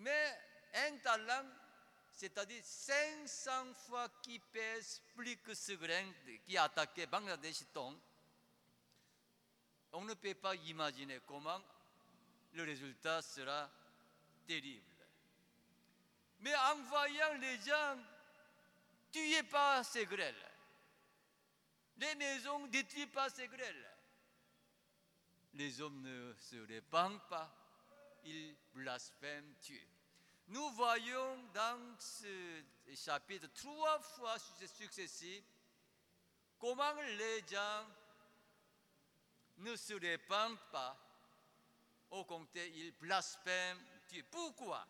Mais 0.00 0.38
un 0.74 0.96
talent, 0.98 1.46
c'est-à-dire 2.12 2.62
500 2.64 3.74
fois 3.86 4.08
qui 4.22 4.38
pèse 4.38 5.02
plus 5.14 5.36
que 5.38 5.54
ce 5.54 5.72
grain 5.72 6.10
qui 6.44 6.56
a 6.56 6.64
attaqué 6.64 7.06
Bangladesh 7.06 7.64
on 9.92 10.04
ne 10.04 10.14
peut 10.14 10.34
pas 10.34 10.54
imaginer 10.54 11.18
comment 11.26 11.60
le 12.52 12.62
résultat 12.62 13.22
sera 13.22 13.68
terrible. 14.46 14.84
Mais 16.40 16.54
en 16.54 16.76
voyant 16.88 17.34
les 17.34 17.58
gens 17.58 17.98
tués 19.10 19.42
par 19.44 19.84
ces 19.84 20.06
grêles, 20.06 20.50
les 21.98 22.14
maisons 22.14 22.66
détruites 22.68 23.12
par 23.12 23.30
ces 23.30 23.48
grêles, 23.48 23.90
les 25.54 25.80
hommes 25.80 26.00
ne 26.02 26.34
se 26.34 26.56
répandent 26.66 27.28
pas, 27.28 27.52
ils 28.24 28.56
blasphèment 28.74 29.54
Dieu. 29.62 29.80
Nous 30.48 30.70
voyons 30.72 31.42
dans 31.54 31.98
ce 31.98 32.62
chapitre 32.94 33.46
trois 33.54 34.00
fois 34.00 34.36
successifs 34.38 35.44
comment 36.58 36.92
les 36.92 37.44
gens 37.46 37.86
ne 39.58 39.76
se 39.76 39.94
répandent 39.94 40.58
pas, 40.72 40.96
au 42.10 42.24
contraire, 42.24 42.66
ils 42.66 42.92
blasphèment 42.92 43.80
Dieu. 44.08 44.24
Pourquoi? 44.30 44.86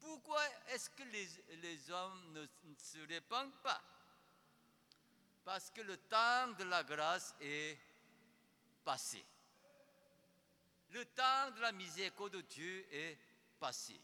Pourquoi 0.00 0.42
est-ce 0.68 0.90
que 0.90 1.02
les, 1.04 1.28
les 1.56 1.90
hommes 1.90 2.32
ne 2.32 2.46
se 2.76 2.98
répandent 3.06 3.60
pas? 3.62 3.82
Parce 5.44 5.70
que 5.70 5.80
le 5.82 5.96
temps 5.96 6.48
de 6.58 6.64
la 6.64 6.82
grâce 6.82 7.34
est 7.40 7.78
passé. 8.84 9.24
Le 10.90 11.04
temps 11.04 11.50
de 11.56 11.60
la 11.60 11.72
miséricorde 11.72 12.32
de 12.32 12.40
Dieu 12.42 12.86
est 12.92 13.18
passé. 13.58 14.00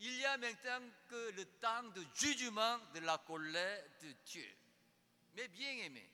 Il 0.00 0.14
y 0.18 0.24
a 0.24 0.36
maintenant 0.36 0.80
que 1.08 1.30
le 1.32 1.44
temps 1.44 1.82
de 1.84 2.04
jugement 2.14 2.78
de 2.94 3.00
la 3.00 3.18
colère 3.18 3.84
de 4.02 4.12
Dieu. 4.26 4.48
Mais 5.34 5.48
bien 5.48 5.70
aimé, 5.84 6.08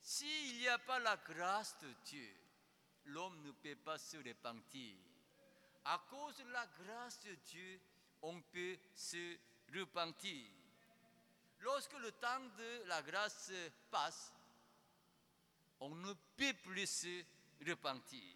s'il 0.00 0.58
n'y 0.58 0.68
a 0.68 0.78
pas 0.78 0.98
la 0.98 1.16
grâce 1.16 1.76
de 1.80 1.92
Dieu, 2.04 2.28
l'homme 3.06 3.42
ne 3.42 3.52
peut 3.52 3.76
pas 3.76 3.98
se 3.98 4.16
repentir. 4.16 4.96
À 5.84 6.02
cause 6.08 6.36
de 6.36 6.50
la 6.50 6.66
grâce 6.66 7.20
de 7.20 7.34
Dieu, 7.46 7.80
on 8.22 8.40
peut 8.40 8.78
se 8.94 9.36
repentir. 9.74 10.46
Lorsque 11.60 11.98
le 11.98 12.12
temps 12.12 12.40
de 12.58 12.82
la 12.86 13.02
grâce 13.02 13.52
passe, 13.90 14.32
on 15.80 15.94
ne 15.94 16.12
peut 16.36 16.54
plus 16.62 16.86
se 16.86 17.24
repentir. 17.66 18.34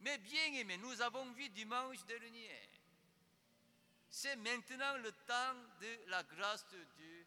Mais 0.00 0.18
bien 0.18 0.52
aimé, 0.54 0.76
nous 0.78 1.00
avons 1.00 1.30
vu 1.32 1.48
dimanche 1.50 2.04
dernier. 2.04 2.68
C'est 4.10 4.36
maintenant 4.36 4.96
le 4.98 5.10
temps 5.12 5.54
de 5.80 5.98
la 6.08 6.22
grâce 6.22 6.66
de 6.68 6.84
Dieu, 6.96 7.26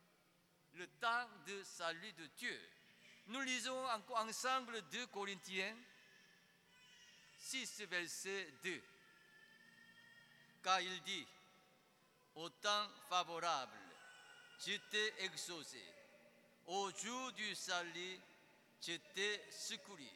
le 0.76 0.88
temps 0.88 1.28
de 1.46 1.63
salut 1.63 2.13
de 2.13 2.28
Dieu. 2.38 2.60
Nous 3.28 3.41
lisons 3.41 3.86
ensemble 4.10 4.82
2 4.89 5.08
Corinthiens 5.08 5.76
6, 7.39 7.82
verset 7.89 8.54
2. 8.63 8.82
Car 10.63 10.82
il 10.82 11.04
dit, 11.04 11.28
au 12.36 12.50
temps 12.50 12.88
favorable, 13.10 13.78
je 14.60 14.76
t'ai 14.89 15.24
exaucé. 15.24 15.84
Au 16.67 16.91
jour 16.91 17.32
du 17.34 17.56
salut, 17.56 18.20
je 18.82 18.96
t'ai 19.13 19.41
secouru. 19.52 20.10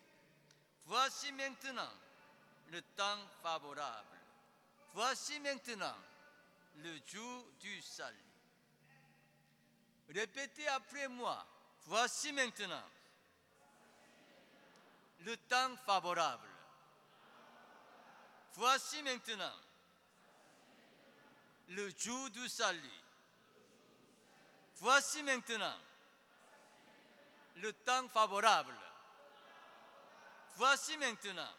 Voici 0.92 1.32
maintenant 1.32 1.90
le 2.70 2.82
temps 2.82 3.26
favorable. 3.42 4.18
Voici 4.94 5.40
maintenant 5.40 5.96
le 6.80 7.00
jour 7.08 7.46
du 7.62 7.82
salut. 7.82 8.18
Répétez 10.10 10.68
après 10.68 11.08
moi. 11.08 11.48
Voici 11.86 12.34
maintenant 12.34 12.84
le 15.22 15.38
temps 15.38 15.78
favorable. 15.86 16.50
Voici 18.56 19.02
maintenant 19.02 19.56
le 21.70 21.90
jour 21.98 22.30
du 22.32 22.50
salut. 22.50 23.02
Voici 24.76 25.24
maintenant 25.24 25.78
le 27.56 27.72
temps 27.72 28.10
favorable. 28.10 28.76
Voici 30.56 30.98
maintenant 30.98 31.54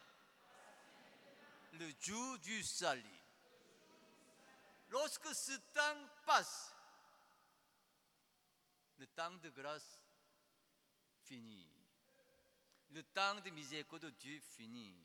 le 1.73 1.91
jour 1.99 2.37
du 2.39 2.63
salut. 2.63 3.03
Lorsque 4.89 5.33
ce 5.33 5.53
temps 5.73 6.07
passe, 6.25 6.73
le 8.97 9.07
temps 9.07 9.31
de 9.31 9.49
grâce 9.49 10.03
finit. 11.23 11.67
Le 12.91 13.01
temps 13.03 13.41
de 13.41 13.49
miséricorde 13.49 14.03
de 14.03 14.09
Dieu 14.11 14.39
finit. 14.39 14.95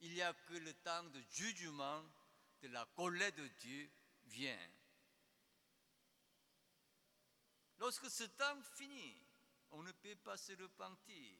Il 0.00 0.12
n'y 0.12 0.22
a 0.22 0.34
que 0.34 0.54
le 0.54 0.74
temps 0.74 1.04
de 1.04 1.22
jugement, 1.30 2.04
de 2.60 2.68
la 2.68 2.84
colère 2.94 3.32
de 3.32 3.48
Dieu 3.48 3.90
vient. 4.24 4.70
Lorsque 7.78 8.10
ce 8.10 8.24
temps 8.24 8.60
finit, 8.74 9.16
on 9.70 9.82
ne 9.82 9.92
peut 9.92 10.16
pas 10.16 10.36
se 10.36 10.52
repentir. 10.52 11.38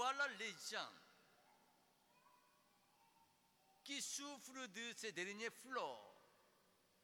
Voilà 0.00 0.28
les 0.38 0.54
gens 0.70 0.92
qui 3.84 4.00
souffrent 4.00 4.66
de 4.68 4.94
ces 4.96 5.12
derniers 5.12 5.50
flots. 5.50 6.00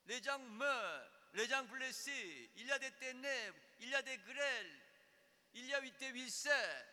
Les 0.07 0.23
gens 0.23 0.39
meurent, 0.39 1.11
les 1.35 1.47
gens 1.47 1.63
blessés, 1.65 2.51
il 2.57 2.67
y 2.67 2.73
a 2.73 2.79
des 2.79 2.93
ténèbres, 2.93 3.59
il 3.81 3.91
y 3.91 3.95
a 3.95 4.01
des 4.01 4.17
grêles, 4.17 4.81
il 5.53 5.67
y 5.67 5.75
a 5.75 5.81
des 5.83 6.09
ulcères. 6.09 6.87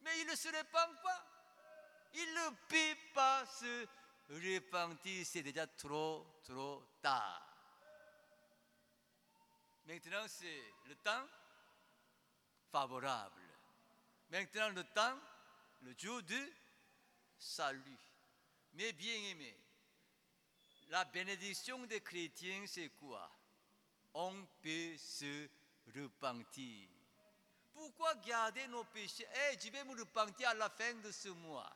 Mais 0.00 0.18
ils 0.18 0.26
ne 0.26 0.34
se 0.34 0.48
répandent 0.48 1.00
pas. 1.00 1.26
Ils 2.14 2.34
ne 2.34 2.50
peuvent 2.66 3.12
pas 3.14 3.46
se 3.46 3.86
repentir, 4.30 5.24
c'est 5.24 5.44
déjà 5.44 5.68
trop, 5.68 6.40
trop 6.42 6.82
tard. 7.00 7.54
Maintenant, 9.84 10.26
c'est 10.26 10.74
le 10.86 10.96
temps 10.96 11.28
favorable. 12.72 13.41
Maintenant, 14.32 14.70
le 14.70 14.82
temps, 14.84 15.18
le 15.82 15.94
jour 15.98 16.22
du 16.22 16.52
salut. 17.38 17.98
Mais 18.72 18.90
bien 18.94 19.14
aimé, 19.30 19.54
la 20.88 21.04
bénédiction 21.04 21.84
des 21.84 22.00
chrétiens, 22.00 22.64
c'est 22.66 22.88
quoi? 22.98 23.30
On 24.14 24.32
peut 24.62 24.96
se 24.96 25.48
repentir. 25.94 26.88
Pourquoi 27.74 28.14
garder 28.14 28.66
nos 28.68 28.84
péchés? 28.84 29.26
Eh, 29.34 29.58
je 29.62 29.68
vais 29.68 29.84
me 29.84 29.98
repentir 29.98 30.48
à 30.48 30.54
la 30.54 30.70
fin 30.70 30.94
de 30.94 31.10
ce 31.10 31.28
mois? 31.28 31.70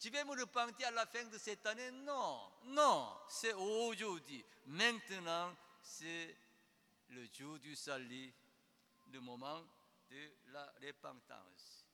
Je 0.00 0.08
vais 0.08 0.24
me 0.24 0.32
repentir 0.32 0.88
à 0.88 0.90
la 0.90 1.06
fin 1.06 1.24
de 1.26 1.38
cette 1.38 1.64
année? 1.64 1.92
Non, 1.92 2.50
non, 2.64 3.16
c'est 3.28 3.52
aujourd'hui. 3.52 4.44
Maintenant, 4.66 5.56
c'est 5.80 6.36
le 7.10 7.24
jour 7.32 7.56
du 7.60 7.76
salut, 7.76 8.34
le 9.12 9.20
moment 9.20 9.62
de 10.10 10.32
la 10.46 10.72
repentance. 10.82 11.84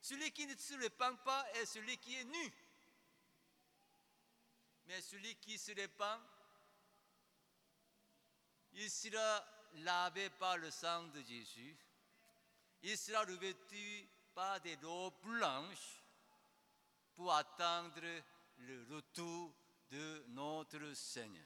Celui 0.00 0.30
qui 0.32 0.46
ne 0.46 0.56
se 0.56 0.74
repent 0.74 1.22
pas 1.24 1.50
est 1.54 1.66
celui 1.66 1.98
qui 1.98 2.14
est 2.14 2.24
nu. 2.24 2.52
Mais 4.86 5.00
celui 5.00 5.34
qui 5.36 5.58
se 5.58 5.72
répand, 5.72 6.20
il 8.72 8.90
sera 8.90 9.44
lavé 9.74 10.30
par 10.30 10.56
le 10.58 10.70
sang 10.70 11.04
de 11.08 11.22
Jésus. 11.22 11.76
Il 12.82 12.96
sera 12.96 13.20
revêtu 13.22 14.08
par 14.34 14.60
des 14.60 14.76
robes 14.76 15.20
blanches 15.22 16.04
pour 17.14 17.34
attendre 17.34 18.00
le 18.58 18.94
retour 18.94 19.54
de 19.90 20.24
notre 20.28 20.94
Seigneur. 20.94 21.42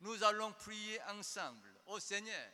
Nous 0.00 0.22
allons 0.24 0.52
prier 0.52 1.00
ensemble. 1.04 1.78
Ô 1.86 2.00
Seigneur, 2.00 2.50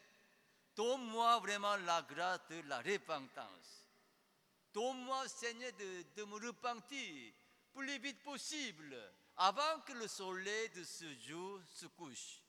donne-moi 0.81 1.39
vraiment 1.41 1.77
la 1.77 2.01
grâce 2.01 2.41
de 2.49 2.63
la 2.67 2.79
repentance. 2.79 3.85
Donne-moi, 4.73 5.29
Seigneur, 5.29 5.73
de, 6.17 6.25
me 6.25 6.47
repentir 6.47 7.35
plus 7.75 7.99
vite 7.99 8.23
possible 8.23 8.97
avant 9.37 9.81
que 9.85 9.93
le 9.93 10.09
soleil 10.09 10.71
de 10.71 10.83
ce 10.83 11.05
jour 11.19 11.61
se 11.67 11.85
couche. 11.85 12.41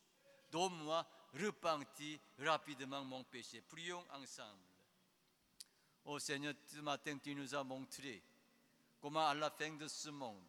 Donne-moi 0.49 1.05
repentir 1.33 2.19
rapidement 2.39 3.03
mon 3.03 3.21
péché. 3.25 3.61
Prions 3.69 4.05
ensemble. 4.13 4.63
Ô 6.05 6.17
Seigneur, 6.17 6.53
ce 6.67 6.79
matin, 6.79 7.17
tu 7.17 7.35
nous 7.35 7.53
as 7.53 7.65
montré 7.65 8.23
comment 9.01 9.27
à 9.27 9.33
la 9.33 9.49
fin 9.49 9.73
de 9.73 9.89
ce 9.89 10.09
monde, 10.09 10.41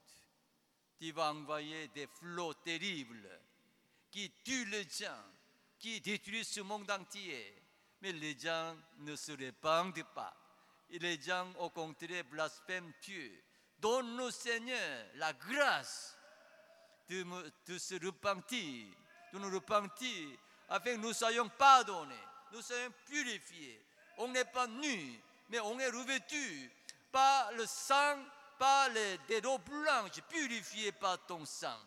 tu 1.01 1.11
vas 1.11 1.33
envoyer 1.33 1.89
des 1.89 2.07
flots 2.07 2.55
terribles 2.55 3.41
qui 4.09 4.31
tuent 4.45 4.67
les 4.67 4.89
gens, 4.89 5.25
qui 5.81 6.01
détruisent 6.01 6.49
ce 6.49 6.61
monde 6.61 6.89
entier. 6.89 7.62
Mais 8.03 8.13
les 8.13 8.37
gens 8.39 8.77
ne 8.99 9.15
se 9.15 9.33
répandent 9.33 10.05
pas. 10.15 10.35
Les 10.91 11.21
gens, 11.21 11.49
au 11.59 11.71
contraire, 11.71 12.25
blasphèment 12.25 12.93
Dieu. 13.03 13.33
Donne-nous, 13.79 14.31
Seigneur, 14.31 15.07
la 15.15 15.33
grâce 15.33 16.19
de, 17.09 17.79
se 17.79 17.95
repentir, 18.05 18.87
de 19.33 19.39
nous 19.39 19.51
repentir, 19.51 20.29
afin 20.69 20.97
que 20.97 21.01
nous 21.01 21.13
soyons 21.13 21.49
pardonnés, 21.49 22.15
nous 22.53 22.61
soyons 22.61 22.93
purifiés. 23.07 23.81
On 24.19 24.29
n'est 24.29 24.45
pas 24.45 24.67
nus, 24.67 25.21
mais 25.49 25.61
on 25.61 25.79
est 25.79 25.89
revêtus 25.89 26.71
par 27.11 27.53
le 27.53 27.67
sang, 27.67 28.19
par 28.59 28.89
les, 28.91 29.19
des 29.29 29.41
blanches, 29.41 30.21
purifiées 30.29 30.93
par 30.93 31.25
ton 31.27 31.45
sang. 31.47 31.79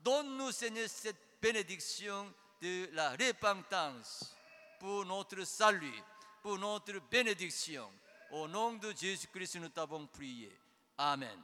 Donne-nous, 0.00 0.52
Seigneur, 0.52 0.88
cette 0.88 1.16
bénédiction 1.40 2.32
de 2.60 2.88
la 2.92 3.10
repentance 3.10 4.36
pour 4.80 5.04
notre 5.04 5.44
salut, 5.44 6.02
pour 6.42 6.58
notre 6.58 6.98
bénédiction. 7.10 7.88
Au 8.32 8.48
nom 8.48 8.72
de 8.72 8.92
Jésus-Christ, 8.96 9.56
nous 9.56 9.68
t'avons 9.68 10.06
prié. 10.06 10.50
Amen. 10.96 11.38